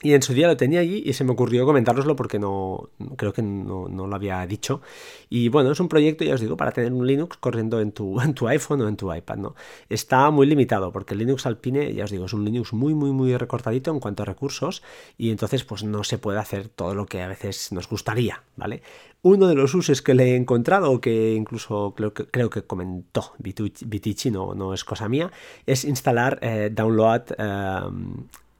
y 0.01 0.13
en 0.13 0.21
su 0.21 0.33
día 0.33 0.47
lo 0.47 0.57
tenía 0.57 0.81
allí 0.81 1.01
y 1.05 1.13
se 1.13 1.23
me 1.23 1.31
ocurrió 1.31 1.65
comentároslo 1.65 2.15
porque 2.15 2.37
no 2.37 2.89
creo 3.15 3.31
que 3.33 3.41
no, 3.41 3.87
lo 3.87 4.15
había 4.15 4.45
dicho. 4.45 4.81
Y 5.29 5.49
bueno, 5.49 5.71
es 5.71 5.79
un 5.79 5.87
proyecto, 5.87 6.23
ya 6.23 6.35
os 6.35 6.41
digo, 6.41 6.57
para 6.57 6.71
tener 6.71 6.91
un 6.91 7.07
Linux 7.07 7.37
corriendo 7.37 7.79
en 7.79 7.91
tu, 7.91 8.19
en 8.21 8.33
tu 8.33 8.47
iPhone 8.47 8.81
o 8.81 8.87
en 8.87 8.97
tu 8.97 9.13
iPad, 9.13 9.37
¿no? 9.37 9.55
Está 9.89 10.29
muy 10.31 10.47
limitado 10.47 10.91
porque 10.91 11.13
el 11.13 11.19
Linux 11.19 11.45
Alpine, 11.45 11.93
ya 11.93 12.03
os 12.03 12.11
digo, 12.11 12.25
es 12.25 12.33
un 12.33 12.43
Linux 12.43 12.73
muy, 12.73 12.93
muy, 12.93 13.11
muy 13.11 13.35
recortadito 13.37 13.91
en 13.91 13.99
cuanto 13.99 14.23
a 14.23 14.25
recursos 14.25 14.83
y 15.17 15.31
entonces 15.31 15.63
pues 15.63 15.83
no 15.83 16.03
se 16.03 16.17
puede 16.17 16.39
hacer 16.39 16.67
todo 16.67 16.93
lo 16.93 17.05
que 17.05 17.21
a 17.21 17.27
veces 17.27 17.71
nos 17.71 17.87
gustaría, 17.87 18.43
¿vale? 18.57 18.81
Uno 19.21 19.47
de 19.47 19.55
los 19.55 19.73
usos 19.73 20.01
que 20.01 20.13
le 20.13 20.33
he 20.33 20.35
encontrado, 20.35 21.01
que 21.01 21.33
incluso 21.33 21.93
creo 21.95 22.13
que, 22.13 22.27
creo 22.27 22.49
que 22.49 22.63
comentó 22.63 23.33
Vitici, 23.39 24.29
no, 24.29 24.53
no 24.53 24.73
es 24.73 24.83
cosa 24.83 25.09
mía, 25.09 25.31
es 25.65 25.85
instalar 25.85 26.37
eh, 26.41 26.69
Download... 26.71 27.23
Eh, 27.37 27.81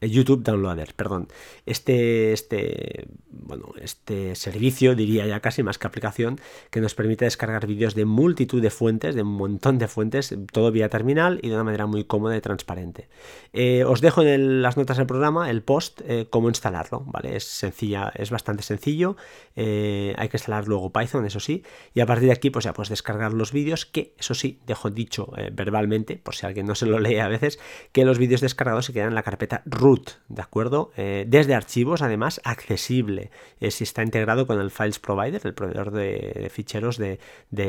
YouTube 0.09 0.43
Downloader, 0.43 0.93
perdón. 0.95 1.27
Este, 1.65 2.33
este, 2.33 3.07
bueno, 3.29 3.73
este 3.81 4.35
servicio, 4.35 4.95
diría 4.95 5.25
ya 5.25 5.39
casi 5.39 5.63
más 5.63 5.77
que 5.77 5.87
aplicación, 5.87 6.39
que 6.69 6.81
nos 6.81 6.95
permite 6.95 7.25
descargar 7.25 7.67
vídeos 7.67 7.95
de 7.95 8.05
multitud 8.05 8.61
de 8.61 8.69
fuentes, 8.69 9.15
de 9.15 9.21
un 9.21 9.33
montón 9.33 9.77
de 9.77 9.87
fuentes, 9.87 10.35
todo 10.51 10.71
vía 10.71 10.89
terminal 10.89 11.39
y 11.41 11.49
de 11.49 11.55
una 11.55 11.63
manera 11.63 11.85
muy 11.85 12.03
cómoda 12.03 12.35
y 12.37 12.41
transparente. 12.41 13.07
Eh, 13.53 13.83
os 13.83 14.01
dejo 14.01 14.21
en 14.23 14.61
las 14.61 14.77
notas 14.77 14.97
del 14.97 15.07
programa 15.07 15.49
el 15.49 15.61
post 15.61 16.01
eh, 16.05 16.27
cómo 16.29 16.49
instalarlo, 16.49 17.03
¿vale? 17.05 17.35
Es 17.35 17.45
sencilla, 17.45 18.11
es 18.15 18.29
bastante 18.29 18.63
sencillo. 18.63 19.15
hay 19.55 20.29
que 20.29 20.37
instalar 20.37 20.67
luego 20.67 20.91
Python, 20.91 21.25
eso 21.25 21.39
sí, 21.39 21.63
y 21.93 22.01
a 22.01 22.05
partir 22.05 22.27
de 22.27 22.33
aquí, 22.33 22.49
pues 22.49 22.65
ya 22.65 22.73
puedes 22.73 22.89
descargar 22.89 23.33
los 23.33 23.51
vídeos, 23.51 23.85
que 23.85 24.13
eso 24.17 24.33
sí, 24.33 24.59
dejo 24.65 24.89
dicho 24.89 25.31
verbalmente, 25.53 26.17
por 26.17 26.35
si 26.35 26.45
alguien 26.45 26.65
no 26.65 26.75
se 26.75 26.85
lo 26.85 26.99
lee 26.99 27.17
a 27.17 27.27
veces, 27.27 27.59
que 27.91 28.05
los 28.05 28.17
vídeos 28.17 28.41
descargados 28.41 28.85
se 28.85 28.93
quedan 28.93 29.09
en 29.09 29.15
la 29.15 29.23
carpeta 29.23 29.63
root, 29.65 29.94
¿de 30.29 30.41
acuerdo? 30.41 30.91
Eh, 30.97 31.25
desde 31.27 31.53
archivos, 31.53 32.01
además, 32.01 32.41
accesible. 32.43 33.31
Eh, 33.59 33.71
si 33.71 33.83
está 33.83 34.03
integrado 34.03 34.47
con 34.47 34.59
el 34.59 34.71
Files 34.71 34.99
Provider, 34.99 35.41
el 35.43 35.53
proveedor 35.53 35.91
de, 35.91 36.49
ficheros 36.51 36.97
de, 36.97 37.19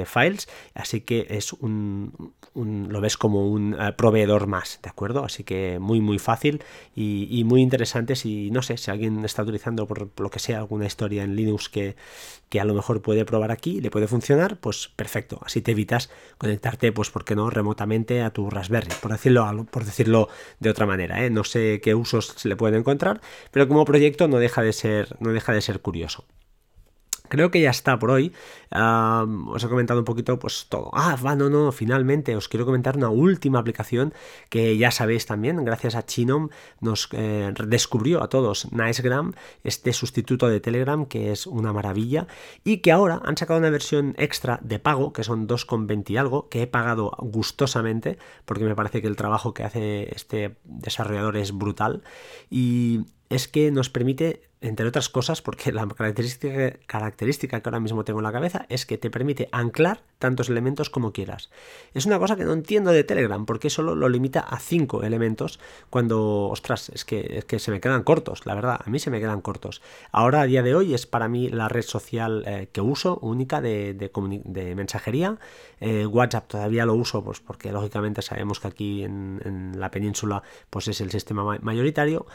files, 0.06 0.48
así 0.74 1.02
que 1.02 1.26
es 1.30 1.52
un, 1.52 2.32
lo 2.54 3.00
ves 3.00 3.16
como 3.16 3.50
un 3.50 3.74
eh, 3.78 3.92
proveedor 3.92 4.46
más, 4.46 4.80
¿de 4.82 4.90
acuerdo? 4.90 5.24
Así 5.24 5.44
que 5.44 5.78
muy, 5.78 6.00
muy 6.00 6.18
fácil 6.18 6.62
y, 6.94 7.44
muy 7.44 7.60
interesante 7.60 8.16
si, 8.16 8.50
no 8.50 8.62
sé, 8.62 8.76
si 8.76 8.90
alguien 8.90 9.24
está 9.24 9.42
utilizando 9.42 9.86
por 9.86 10.10
lo 10.18 10.30
que 10.30 10.38
sea 10.38 10.58
alguna 10.58 10.86
historia 10.86 11.22
en 11.22 11.36
Linux 11.36 11.68
que, 11.68 11.96
que 12.48 12.60
a 12.60 12.64
lo 12.64 12.74
mejor 12.74 13.02
puede 13.02 13.24
probar 13.24 13.50
aquí, 13.50 13.80
le 13.80 13.90
puede 13.90 14.06
funcionar, 14.06 14.58
pues 14.58 14.88
perfecto. 14.94 15.40
Así 15.44 15.60
te 15.60 15.72
evitas 15.72 16.10
conectarte, 16.38 16.92
pues, 16.92 17.10
¿por 17.10 17.24
qué 17.24 17.34
no?, 17.34 17.50
remotamente 17.50 18.22
a 18.22 18.30
tu 18.30 18.50
Raspberry, 18.50 18.90
por 19.00 19.12
decirlo, 19.12 19.66
por 19.70 19.84
decirlo 19.84 20.28
de 20.60 20.70
otra 20.70 20.86
manera. 20.86 21.24
¿eh? 21.24 21.30
No 21.30 21.44
sé 21.44 21.80
qué 21.82 21.94
se 22.06 22.48
le 22.48 22.56
pueden 22.56 22.80
encontrar, 22.80 23.20
pero 23.50 23.68
como 23.68 23.84
proyecto 23.84 24.28
no 24.28 24.38
deja 24.38 24.62
de 24.62 24.72
ser, 24.72 25.16
no 25.20 25.32
deja 25.32 25.52
de 25.52 25.60
ser 25.60 25.80
curioso. 25.80 26.24
Creo 27.28 27.50
que 27.50 27.60
ya 27.60 27.70
está 27.70 27.98
por 27.98 28.10
hoy. 28.10 28.32
os 28.70 29.64
he 29.64 29.68
comentado 29.68 30.00
un 30.00 30.04
poquito 30.04 30.38
pues 30.38 30.66
todo. 30.68 30.90
Ah, 30.92 31.16
va, 31.24 31.34
no, 31.34 31.48
no, 31.48 31.72
finalmente 31.72 32.36
os 32.36 32.48
quiero 32.48 32.66
comentar 32.66 32.96
una 32.96 33.10
última 33.10 33.58
aplicación 33.58 34.12
que 34.50 34.76
ya 34.76 34.90
sabéis 34.90 35.26
también, 35.26 35.64
gracias 35.64 35.94
a 35.94 36.04
Chinom 36.04 36.48
nos 36.80 37.08
eh, 37.12 37.52
descubrió 37.66 38.22
a 38.22 38.28
todos 38.28 38.72
Nicegram, 38.72 39.34
este 39.64 39.92
sustituto 39.92 40.48
de 40.48 40.60
Telegram 40.60 41.06
que 41.06 41.32
es 41.32 41.46
una 41.46 41.72
maravilla 41.72 42.26
y 42.64 42.78
que 42.78 42.92
ahora 42.92 43.20
han 43.24 43.36
sacado 43.36 43.58
una 43.58 43.70
versión 43.70 44.14
extra 44.18 44.58
de 44.62 44.78
pago 44.78 45.12
que 45.12 45.24
son 45.24 45.48
2,20 45.48 46.10
y 46.10 46.16
algo, 46.16 46.48
que 46.48 46.62
he 46.62 46.66
pagado 46.66 47.12
gustosamente 47.18 48.18
porque 48.44 48.64
me 48.64 48.74
parece 48.74 49.00
que 49.00 49.08
el 49.08 49.16
trabajo 49.16 49.54
que 49.54 49.64
hace 49.64 50.14
este 50.14 50.56
desarrollador 50.64 51.36
es 51.36 51.52
brutal 51.52 52.02
y 52.50 53.06
es 53.30 53.48
que 53.48 53.70
nos 53.70 53.90
permite 53.90 54.42
entre 54.62 54.86
otras 54.86 55.08
cosas, 55.08 55.42
porque 55.42 55.70
la 55.70 55.86
característica, 55.86 56.78
característica, 56.86 57.60
que 57.60 57.68
ahora 57.68 57.80
mismo 57.80 58.04
tengo 58.04 58.20
en 58.20 58.24
la 58.24 58.32
cabeza 58.32 58.66
es 58.68 58.86
que 58.86 58.96
te 58.96 59.10
permite 59.10 59.48
anclar 59.52 60.02
tantos 60.18 60.48
elementos 60.48 60.88
como 60.88 61.12
quieras. 61.12 61.50
Es 61.92 62.06
una 62.06 62.18
cosa 62.18 62.36
que 62.36 62.44
no 62.44 62.54
entiendo 62.54 62.90
de 62.90 63.04
Telegram, 63.04 63.44
porque 63.44 63.68
solo 63.68 63.94
lo 63.94 64.08
limita 64.08 64.40
a 64.40 64.58
5 64.58 65.02
elementos 65.04 65.60
cuando, 65.90 66.48
ostras, 66.48 66.88
es 66.88 67.04
que, 67.04 67.38
es 67.38 67.44
que 67.44 67.58
se 67.58 67.70
me 67.70 67.80
quedan 67.80 68.02
cortos, 68.02 68.46
la 68.46 68.54
verdad, 68.54 68.80
a 68.82 68.88
mí 68.88 68.98
se 68.98 69.10
me 69.10 69.20
quedan 69.20 69.42
cortos. 69.42 69.82
Ahora, 70.10 70.40
a 70.40 70.46
día 70.46 70.62
de 70.62 70.74
hoy, 70.74 70.94
es 70.94 71.06
para 71.06 71.28
mí 71.28 71.48
la 71.48 71.68
red 71.68 71.82
social 71.82 72.42
eh, 72.46 72.68
que 72.72 72.80
uso, 72.80 73.18
única 73.18 73.60
de, 73.60 73.92
de, 73.92 74.74
mensajería. 74.74 75.38
Eh, 75.80 76.06
WhatsApp 76.06 76.48
todavía 76.48 76.86
lo 76.86 76.94
uso, 76.94 77.22
pues 77.22 77.40
porque 77.40 77.70
lógicamente 77.72 78.22
sabemos 78.22 78.58
que 78.60 78.68
aquí 78.68 79.04
en, 79.04 79.40
en 79.44 79.78
la 79.78 79.90
península 79.90 80.42
pues 80.70 80.88
es 80.88 81.02
el 81.02 81.10
sistema 81.10 81.58
mayoritario, 81.60 82.26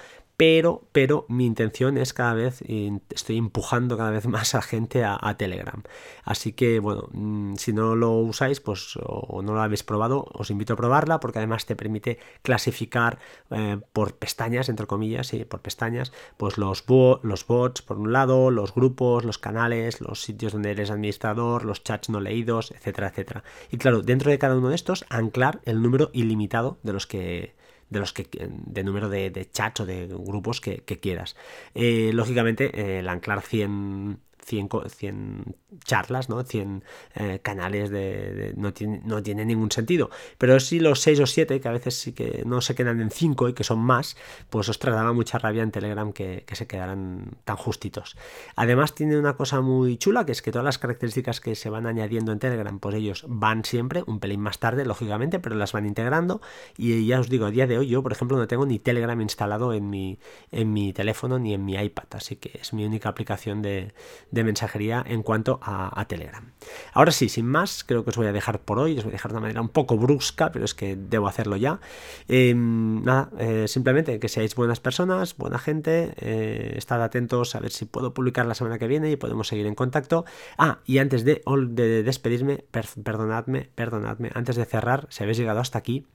pero, 0.42 0.82
pero 0.92 1.28
mi 1.30 1.46
intención 1.46 2.00
es 2.00 2.16
cada 2.16 2.34
vez, 2.34 2.64
estoy 3.12 3.38
empujando 3.38 3.96
cada 3.96 4.10
vez 4.10 4.26
más 4.28 4.56
a 4.56 4.64
gente 4.64 5.04
a, 5.04 5.36
Telegram. 5.38 5.84
Así 6.24 6.54
que, 6.54 6.80
bueno, 6.80 7.10
mm, 7.12 7.58
si 7.58 7.74
no 7.74 7.96
lo 7.96 8.14
usáis, 8.14 8.60
pues 8.60 8.98
o 9.04 9.44
no 9.44 9.54
lo 9.54 9.62
habéis 9.62 9.84
probado, 9.84 10.26
os 10.34 10.50
invito 10.50 10.74
a 10.74 10.78
probarla 10.78 11.20
porque 11.20 11.38
además 11.38 11.68
te 11.68 11.76
permite 11.76 12.18
clasificar 12.42 13.20
eh, 13.52 13.78
por 13.94 14.16
pestañas, 14.16 14.68
entre 14.70 14.88
comillas, 14.88 15.28
sí, 15.28 15.46
por 15.46 15.62
pestañas, 15.62 16.12
pues 16.38 16.58
los, 16.58 16.86
los 16.88 17.46
bots 17.46 17.84
por 17.84 18.00
un 18.00 18.12
lado, 18.12 18.50
los 18.50 18.74
grupos, 18.74 19.24
los 19.24 19.38
canales, 19.38 20.02
los 20.02 20.24
sitios 20.24 20.54
donde 20.54 20.72
eres 20.72 20.90
administrador, 20.90 21.66
los 21.66 21.84
chats 21.84 22.10
no 22.10 22.20
leídos, 22.20 22.72
etcétera, 22.72 23.10
etcétera. 23.10 23.44
Y 23.70 23.78
claro, 23.78 24.02
dentro 24.02 24.32
de 24.32 24.40
cada 24.40 24.58
uno 24.58 24.70
de 24.70 24.76
estos, 24.76 25.06
anclar 25.10 25.62
el 25.66 25.84
número 25.84 26.10
ilimitado 26.14 26.80
de 26.82 26.94
los 26.94 27.06
que 27.06 27.54
de 27.92 28.00
los 28.00 28.14
que 28.14 28.28
de 28.32 28.84
número 28.84 29.10
de, 29.10 29.48
chats 29.52 29.82
o 29.82 29.86
de 29.86 30.08
grupos 30.08 30.60
que, 30.62 30.82
quieras. 31.00 31.36
Eh, 31.76 32.12
lógicamente, 32.14 33.00
el 33.00 33.08
anclar 33.08 33.42
100 33.42 34.18
100, 34.44 35.56
charlas, 35.86 36.30
¿no? 36.30 36.44
100 36.44 36.84
eh, 37.16 37.40
canales 37.42 37.90
de, 37.90 38.54
no, 38.58 38.74
tiene, 38.74 39.02
no 39.04 39.22
tiene 39.24 39.46
ningún 39.46 39.72
sentido. 39.72 40.10
Pero 40.38 40.60
si 40.60 40.80
los 40.80 41.00
6 41.02 41.20
o 41.22 41.26
7, 41.26 41.62
que 41.62 41.68
a 41.68 41.72
veces 41.72 41.96
sí 41.96 42.14
que 42.14 42.44
no 42.46 42.62
se 42.62 42.76
quedan 42.76 43.02
en 43.02 43.12
5 43.12 43.50
y 43.50 43.54
que 43.54 43.64
son 43.64 43.80
más, 43.80 44.18
pues 44.50 44.70
os 44.70 44.80
trataba 44.80 45.14
mucha 45.14 45.38
rabia 45.38 45.64
en 45.64 45.72
Telegram 45.72 46.12
que, 46.12 46.46
se 46.52 46.68
quedaran 46.68 47.38
tan 47.46 47.56
justitos. 47.56 48.18
Además 48.56 48.94
tiene 48.94 49.18
una 49.18 49.36
cosa 49.38 49.62
muy 49.62 49.98
chula, 49.98 50.26
que 50.26 50.34
es 50.34 50.42
que 50.42 50.52
todas 50.52 50.66
las 50.66 50.78
características 50.78 51.40
que 51.40 51.56
se 51.56 51.70
van 51.70 51.88
añadiendo 51.88 52.32
en 52.32 52.40
Telegram, 52.40 52.78
pues 52.80 52.96
ellos 52.96 53.26
van 53.28 53.64
siempre, 53.64 54.04
un 54.06 54.20
pelín 54.20 54.42
más 54.42 54.60
tarde, 54.60 54.86
lógicamente, 54.86 55.40
pero 55.40 55.56
las 55.56 55.72
van 55.72 55.86
integrando. 55.86 56.42
Y 56.78 57.06
ya 57.06 57.20
os 57.20 57.30
digo, 57.30 57.46
a 57.46 57.52
día 57.52 57.68
de 57.68 57.78
hoy 57.78 57.88
yo, 57.88 58.04
por 58.04 58.12
ejemplo, 58.12 58.38
no 58.38 58.48
tengo 58.48 58.66
ni 58.66 58.80
Telegram 58.80 59.20
instalado 59.22 59.74
en 59.74 59.90
mi, 59.90 60.20
en 60.52 60.74
mi 60.74 60.94
teléfono 60.94 61.40
ni 61.40 61.54
en 61.54 61.64
mi 61.64 61.76
iPad, 61.76 62.06
así 62.12 62.36
que 62.36 62.60
es 62.62 62.74
mi 62.74 62.86
única 62.86 63.10
aplicación 63.10 63.62
de 63.62 63.94
de 64.32 64.44
mensajería 64.44 65.04
en 65.06 65.24
cuanto 65.24 65.60
a, 65.62 66.06
Telegram. 66.08 66.52
Ahora 66.94 67.12
sí, 67.12 67.30
sin 67.30 67.46
más, 67.46 67.84
creo 67.84 68.04
que 68.04 68.10
os 68.10 68.18
voy 68.18 68.28
a 68.28 68.32
dejar 68.32 68.60
por 68.60 68.80
hoy, 68.80 68.98
os 68.98 69.04
voy 69.04 69.12
a 69.12 69.14
dejar 69.14 69.32
de 69.32 69.38
una 69.38 69.42
manera 69.42 69.62
un 69.62 69.70
poco 69.70 69.98
brusca, 69.98 70.52
pero 70.52 70.66
es 70.66 70.74
que 70.74 70.96
debo 70.96 71.28
hacerlo 71.28 71.56
ya. 71.58 71.80
Em, 72.28 73.04
nada, 73.04 73.30
eh, 73.38 73.68
simplemente 73.68 74.20
que 74.20 74.30
seáis 74.30 74.56
buenas 74.56 74.80
personas, 74.80 75.38
buena 75.38 75.60
gente, 75.60 76.14
eh, 76.18 76.74
estad 76.76 77.04
atentos 77.04 77.56
a 77.56 77.60
ver 77.60 77.72
si 77.72 77.86
puedo 77.86 78.14
publicar 78.14 78.46
la 78.46 78.56
semana 78.56 78.80
que 78.80 78.88
viene 78.88 79.12
y 79.12 79.16
podemos 79.16 79.48
seguir 79.48 79.68
en 79.68 79.76
contacto. 79.76 80.26
Ah, 80.58 80.80
y 80.86 80.98
antes 80.98 81.24
de, 81.24 81.42
de 81.70 82.04
despedirme, 82.04 82.66
perdonadme, 83.04 83.70
perdonadme, 83.76 84.32
antes 84.34 84.56
de 84.56 84.66
cerrar, 84.66 85.08
si 85.10 85.24
habéis 85.24 85.38
llegado 85.38 85.60
hasta 85.60 85.78
aquí, 85.78 86.06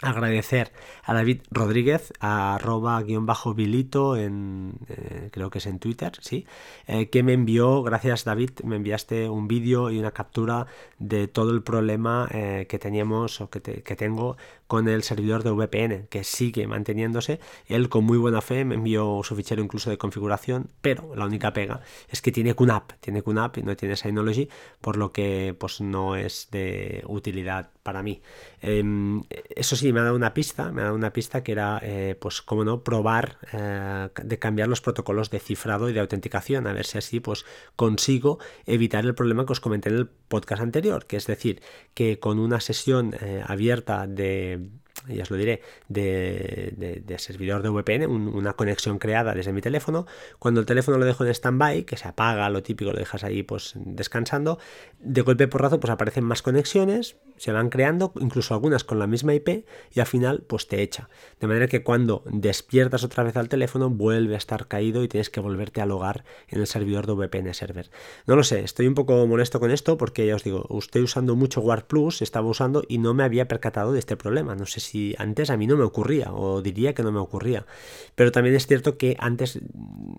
agradecer 0.00 0.72
a 1.02 1.12
David 1.12 1.42
Rodríguez, 1.50 2.12
arroba 2.20 3.02
guion 3.02 3.26
bajo 3.26 3.54
vilito, 3.54 4.16
en, 4.16 4.74
eh, 4.88 5.28
creo 5.32 5.50
que 5.50 5.58
es 5.58 5.66
en 5.66 5.78
Twitter, 5.78 6.12
sí, 6.20 6.46
eh, 6.86 7.08
que 7.08 7.22
me 7.22 7.32
envió, 7.32 7.82
gracias 7.82 8.24
David, 8.24 8.50
me 8.62 8.76
enviaste 8.76 9.28
un 9.28 9.48
vídeo 9.48 9.90
y 9.90 9.98
una 9.98 10.12
captura 10.12 10.66
de 10.98 11.26
todo 11.26 11.50
el 11.50 11.62
problema 11.62 12.28
eh, 12.30 12.66
que 12.68 12.78
teníamos 12.78 13.40
o 13.40 13.50
que, 13.50 13.60
que, 13.60 13.96
tengo 13.96 14.36
con 14.68 14.86
el 14.86 15.02
servidor 15.02 15.42
de 15.42 15.50
VPN, 15.50 16.06
que 16.08 16.22
sigue 16.22 16.66
manteniéndose. 16.66 17.40
Él 17.66 17.88
con 17.88 18.04
muy 18.04 18.18
buena 18.18 18.40
fe 18.40 18.64
me 18.64 18.76
envió 18.76 19.20
su 19.24 19.34
fichero 19.34 19.62
incluso 19.62 19.90
de 19.90 19.98
configuración, 19.98 20.70
pero 20.80 21.14
la 21.16 21.24
única 21.24 21.52
pega 21.52 21.80
es 22.08 22.22
que 22.22 22.30
tiene 22.30 22.54
QNAP, 22.54 22.92
tiene 23.00 23.22
QNAP 23.22 23.58
y 23.58 23.62
no 23.62 23.76
tiene 23.76 23.96
Synology, 23.96 24.48
por 24.80 24.96
lo 24.96 25.10
que 25.10 25.56
pues 25.58 25.80
no 25.80 26.16
es 26.16 26.48
de 26.52 27.02
utilidad 27.06 27.70
para 27.88 28.02
mí. 28.02 28.20
Em, 28.60 29.22
eso 29.56 29.74
sí, 29.74 29.94
me 29.94 30.00
ha 30.00 30.02
dado 30.02 30.14
una 30.14 30.34
pista, 30.34 30.70
me 30.72 30.82
ha 30.82 30.84
dado 30.84 30.94
una 30.94 31.10
pista 31.10 31.42
que 31.42 31.52
era, 31.52 31.80
eh, 31.82 32.16
pues, 32.20 32.42
cómo 32.42 32.62
no, 32.62 32.84
probar 32.84 33.38
eh, 33.54 34.10
de 34.22 34.38
cambiar 34.38 34.68
los 34.68 34.82
protocolos 34.82 35.30
de 35.30 35.40
cifrado 35.40 35.88
y 35.88 35.94
de 35.94 36.00
autenticación, 36.00 36.66
a 36.66 36.74
ver 36.74 36.84
si 36.84 36.98
así, 36.98 37.18
pues, 37.18 37.46
consigo 37.76 38.40
evitar 38.66 39.06
el 39.06 39.14
problema 39.14 39.46
que 39.46 39.52
os 39.52 39.60
comenté 39.60 39.88
en 39.88 39.94
el 39.94 40.06
podcast 40.06 40.60
anterior, 40.60 41.06
que 41.06 41.16
es 41.16 41.26
decir, 41.26 41.62
que 41.94 42.18
con 42.18 42.38
una 42.38 42.60
sesión 42.60 43.14
eh, 43.22 43.42
abierta 43.46 44.06
de 44.06 44.68
ya 45.06 45.22
os 45.22 45.30
lo 45.30 45.36
diré, 45.36 45.62
de, 45.88 47.16
servidor 47.18 47.62
de 47.62 47.68
VPN, 47.68 48.06
una 48.06 48.54
conexión 48.54 48.98
creada 48.98 49.34
desde 49.34 49.52
mi 49.52 49.60
teléfono. 49.60 50.06
Cuando 50.38 50.60
el 50.60 50.66
teléfono 50.66 50.98
lo 50.98 51.04
dejo 51.04 51.24
en 51.24 51.30
stand-by, 51.30 51.84
que 51.84 51.96
se 51.96 52.08
apaga, 52.08 52.48
lo 52.50 52.62
típico, 52.62 52.92
lo 52.92 52.98
dejas 52.98 53.24
ahí 53.24 53.42
pues 53.42 53.72
descansando, 53.76 54.58
de 54.98 55.22
golpe 55.22 55.48
porrazo 55.48 55.80
pues 55.80 55.90
aparecen 55.90 56.24
más 56.24 56.42
conexiones, 56.42 57.16
se 57.38 57.52
van 57.52 57.70
creando, 57.70 58.12
incluso 58.20 58.54
algunas 58.54 58.84
con 58.84 58.98
la 58.98 59.06
misma 59.06 59.34
IP, 59.34 59.64
y 59.92 60.00
al 60.00 60.06
final 60.06 60.42
pues 60.46 60.68
te 60.68 60.82
echa. 60.82 61.08
De 61.40 61.46
manera 61.46 61.66
que 61.68 61.82
cuando 61.82 62.22
despiertas 62.26 63.04
otra 63.04 63.22
vez 63.24 63.36
al 63.36 63.48
teléfono, 63.48 63.90
vuelve 63.90 64.34
a 64.34 64.38
estar 64.38 64.66
caído 64.68 65.02
y 65.02 65.08
tienes 65.08 65.30
que 65.30 65.40
volverte 65.40 65.80
a 65.80 65.86
logar 65.86 66.24
en 66.48 66.60
el 66.60 66.66
servidor 66.66 67.06
de 67.06 67.14
VPN 67.14 67.54
server. 67.54 67.90
No 68.26 68.36
lo 68.36 68.44
sé, 68.44 68.60
estoy 68.60 68.86
un 68.86 68.94
poco 68.94 69.26
molesto 69.26 69.60
con 69.60 69.70
esto 69.70 69.96
porque 69.96 70.26
ya 70.26 70.34
os 70.34 70.44
digo, 70.44 70.66
estoy 70.78 71.02
usando 71.02 71.36
mucho 71.36 71.60
War 71.60 71.86
Plus, 71.86 72.22
estaba 72.22 72.48
usando 72.48 72.82
y 72.88 72.98
no 72.98 73.14
me 73.14 73.24
había 73.24 73.48
percatado 73.48 73.92
de 73.92 73.98
este 73.98 74.16
problema. 74.16 74.54
No 74.54 74.66
sé 74.66 74.80
si 74.80 75.14
antes 75.18 75.50
a 75.50 75.56
mí 75.56 75.66
no 75.66 75.76
me 75.76 75.84
ocurría, 75.84 76.32
o 76.32 76.62
diría 76.62 76.94
que 76.94 77.02
no 77.02 77.12
me 77.12 77.20
ocurría. 77.20 77.66
Pero 78.14 78.32
también 78.32 78.54
es 78.56 78.66
cierto 78.66 78.98
que 78.98 79.16
antes, 79.18 79.60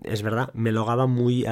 es 0.04 0.22
verdad, 0.22 0.50
me 0.54 0.72
logaba 0.72 1.06
muy 1.06 1.44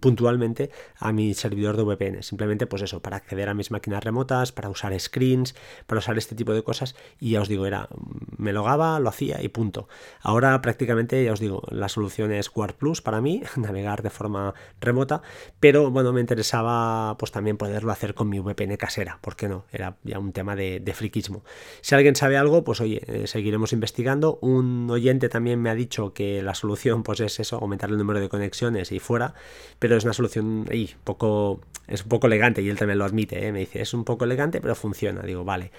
puntualmente 0.00 0.70
a 0.98 1.12
mi 1.12 1.34
servidor 1.34 1.76
de 1.76 1.84
VPN. 1.84 2.22
Simplemente, 2.22 2.66
pues 2.66 2.82
eso, 2.82 3.00
para 3.00 3.16
acceder 3.16 3.48
a 3.48 3.54
mis 3.54 3.70
máquinas 3.70 4.02
remotas, 4.02 4.52
para 4.52 4.68
usar 4.68 4.92
screens, 5.04 5.54
para 5.86 6.00
usar 6.00 6.18
este 6.18 6.34
tipo 6.34 6.52
de 6.52 6.62
cosas 6.62 6.94
y 7.20 7.32
ya 7.32 7.40
os 7.40 7.48
digo, 7.48 7.66
era, 7.66 7.88
me 8.36 8.52
logaba, 8.52 8.98
lo 9.00 9.08
hacía 9.08 9.42
y 9.42 9.48
punto. 9.48 9.88
Ahora 10.20 10.60
prácticamente, 10.60 11.22
ya 11.24 11.32
os 11.32 11.40
digo, 11.40 11.62
la 11.70 11.88
solución 11.88 12.32
es 12.32 12.50
Guard 12.50 12.74
Plus 12.74 13.00
para 13.00 13.20
mí, 13.20 13.42
navegar 13.56 14.02
de 14.02 14.10
forma 14.10 14.54
remota, 14.80 15.22
pero 15.60 15.90
bueno, 15.90 16.12
me 16.12 16.20
interesaba 16.20 17.16
pues 17.18 17.32
también 17.32 17.56
poderlo 17.56 17.92
hacer 17.92 18.14
con 18.14 18.28
mi 18.28 18.40
VPN 18.40 18.76
casera, 18.76 19.18
¿por 19.20 19.36
qué 19.36 19.48
no? 19.48 19.64
Era 19.72 19.96
ya 20.04 20.18
un 20.18 20.32
tema 20.32 20.56
de, 20.56 20.80
de 20.80 20.94
friquismo. 20.94 21.44
Si 21.80 21.94
alguien 21.94 22.16
sabe 22.16 22.36
algo, 22.36 22.64
pues 22.64 22.80
oye, 22.80 23.02
eh, 23.06 23.26
seguiremos 23.26 23.72
investigando. 23.72 24.38
Un 24.40 24.88
oyente 24.90 25.28
también 25.28 25.60
me 25.60 25.70
ha 25.70 25.74
dicho 25.74 26.12
que 26.12 26.42
la 26.42 26.54
solución 26.54 27.02
pues 27.02 27.20
es 27.20 27.40
eso, 27.40 27.56
aumentar 27.56 27.90
el 27.90 27.98
número 27.98 28.20
de 28.20 28.28
conexiones 28.28 28.92
y 28.92 28.98
fuera, 28.98 29.34
pero 29.78 29.96
es 29.96 30.04
una 30.04 30.12
solución 30.12 30.66
ahí, 30.70 30.94
poco, 31.04 31.60
es 31.86 32.02
un 32.02 32.08
poco 32.08 32.26
elegante 32.26 32.62
y 32.62 32.68
él 32.68 32.78
también 32.78 32.98
lo 32.98 33.04
admite, 33.04 33.46
¿eh? 33.46 33.52
me 33.52 33.60
dice, 33.60 33.82
es 33.82 33.94
un 33.94 34.04
poco 34.04 34.24
elegante, 34.24 34.60
pero 34.60 34.74
funciona. 34.74 34.93
Digo, 35.00 35.44
vale. 35.44 35.70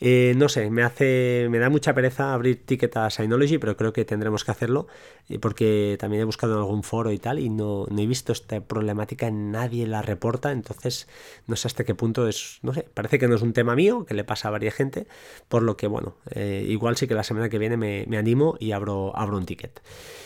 Eh, 0.00 0.34
no 0.36 0.48
sé, 0.48 0.70
me 0.70 0.82
hace, 0.82 1.46
me 1.50 1.58
da 1.58 1.70
mucha 1.70 1.94
pereza 1.94 2.34
abrir 2.34 2.66
ticket 2.66 2.96
a 2.96 3.10
Synology, 3.10 3.58
pero 3.58 3.76
creo 3.76 3.92
que 3.92 4.04
tendremos 4.04 4.44
que 4.44 4.50
hacerlo 4.50 4.86
eh, 5.28 5.38
porque 5.38 5.96
también 5.98 6.22
he 6.22 6.24
buscado 6.24 6.54
en 6.54 6.58
algún 6.58 6.82
foro 6.82 7.12
y 7.12 7.18
tal 7.18 7.38
y 7.38 7.48
no, 7.48 7.86
he 7.86 8.06
visto 8.06 8.32
esta 8.32 8.60
problemática, 8.60 9.30
nadie 9.30 9.86
la 9.86 10.02
reporta, 10.02 10.52
entonces 10.52 11.08
no 11.46 11.56
sé 11.56 11.68
hasta 11.68 11.84
qué 11.84 11.94
punto 11.94 12.28
es, 12.28 12.58
no 12.62 12.74
sé, 12.74 12.86
parece 12.92 13.18
que 13.18 13.28
no 13.28 13.36
es 13.36 13.42
un 13.42 13.52
tema 13.52 13.74
mío, 13.76 14.04
que 14.04 14.14
le 14.14 14.24
pasa 14.24 14.48
a 14.48 14.50
varias 14.50 14.74
gente, 14.74 15.06
por 15.48 15.62
lo 15.62 15.76
que 15.76 15.86
bueno, 15.86 16.16
eh, 16.30 16.66
igual 16.68 16.96
sí 16.96 17.06
que 17.06 17.14
la 17.14 17.24
semana 17.24 17.48
que 17.48 17.58
viene 17.58 17.76
me, 17.76 18.04
me 18.08 18.18
animo 18.18 18.56
y 18.58 18.72
abro, 18.72 19.12
abro 19.16 19.36
un 19.36 19.46
ticket. 19.46 19.80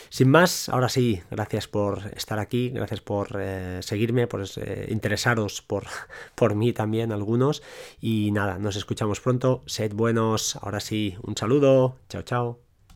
Sin 0.09 0.29
más, 0.29 0.69
ahora 0.69 0.89
sí, 0.89 1.21
gracias 1.29 1.67
por 1.67 1.99
estar 2.15 2.39
aquí, 2.39 2.69
gracias 2.69 3.01
por 3.01 3.37
eh, 3.39 3.79
seguirme, 3.81 4.27
por 4.27 4.43
eh, 4.57 4.87
interesaros 4.89 5.61
por, 5.61 5.85
por 6.35 6.55
mí 6.55 6.73
también 6.73 7.11
algunos. 7.11 7.61
Y 8.01 8.31
nada, 8.31 8.57
nos 8.59 8.75
escuchamos 8.75 9.19
pronto. 9.19 9.63
Sed 9.65 9.93
buenos. 9.93 10.55
Ahora 10.57 10.79
sí, 10.79 11.15
un 11.23 11.37
saludo. 11.37 11.97
Chao, 12.09 12.23
chao. 12.23 12.68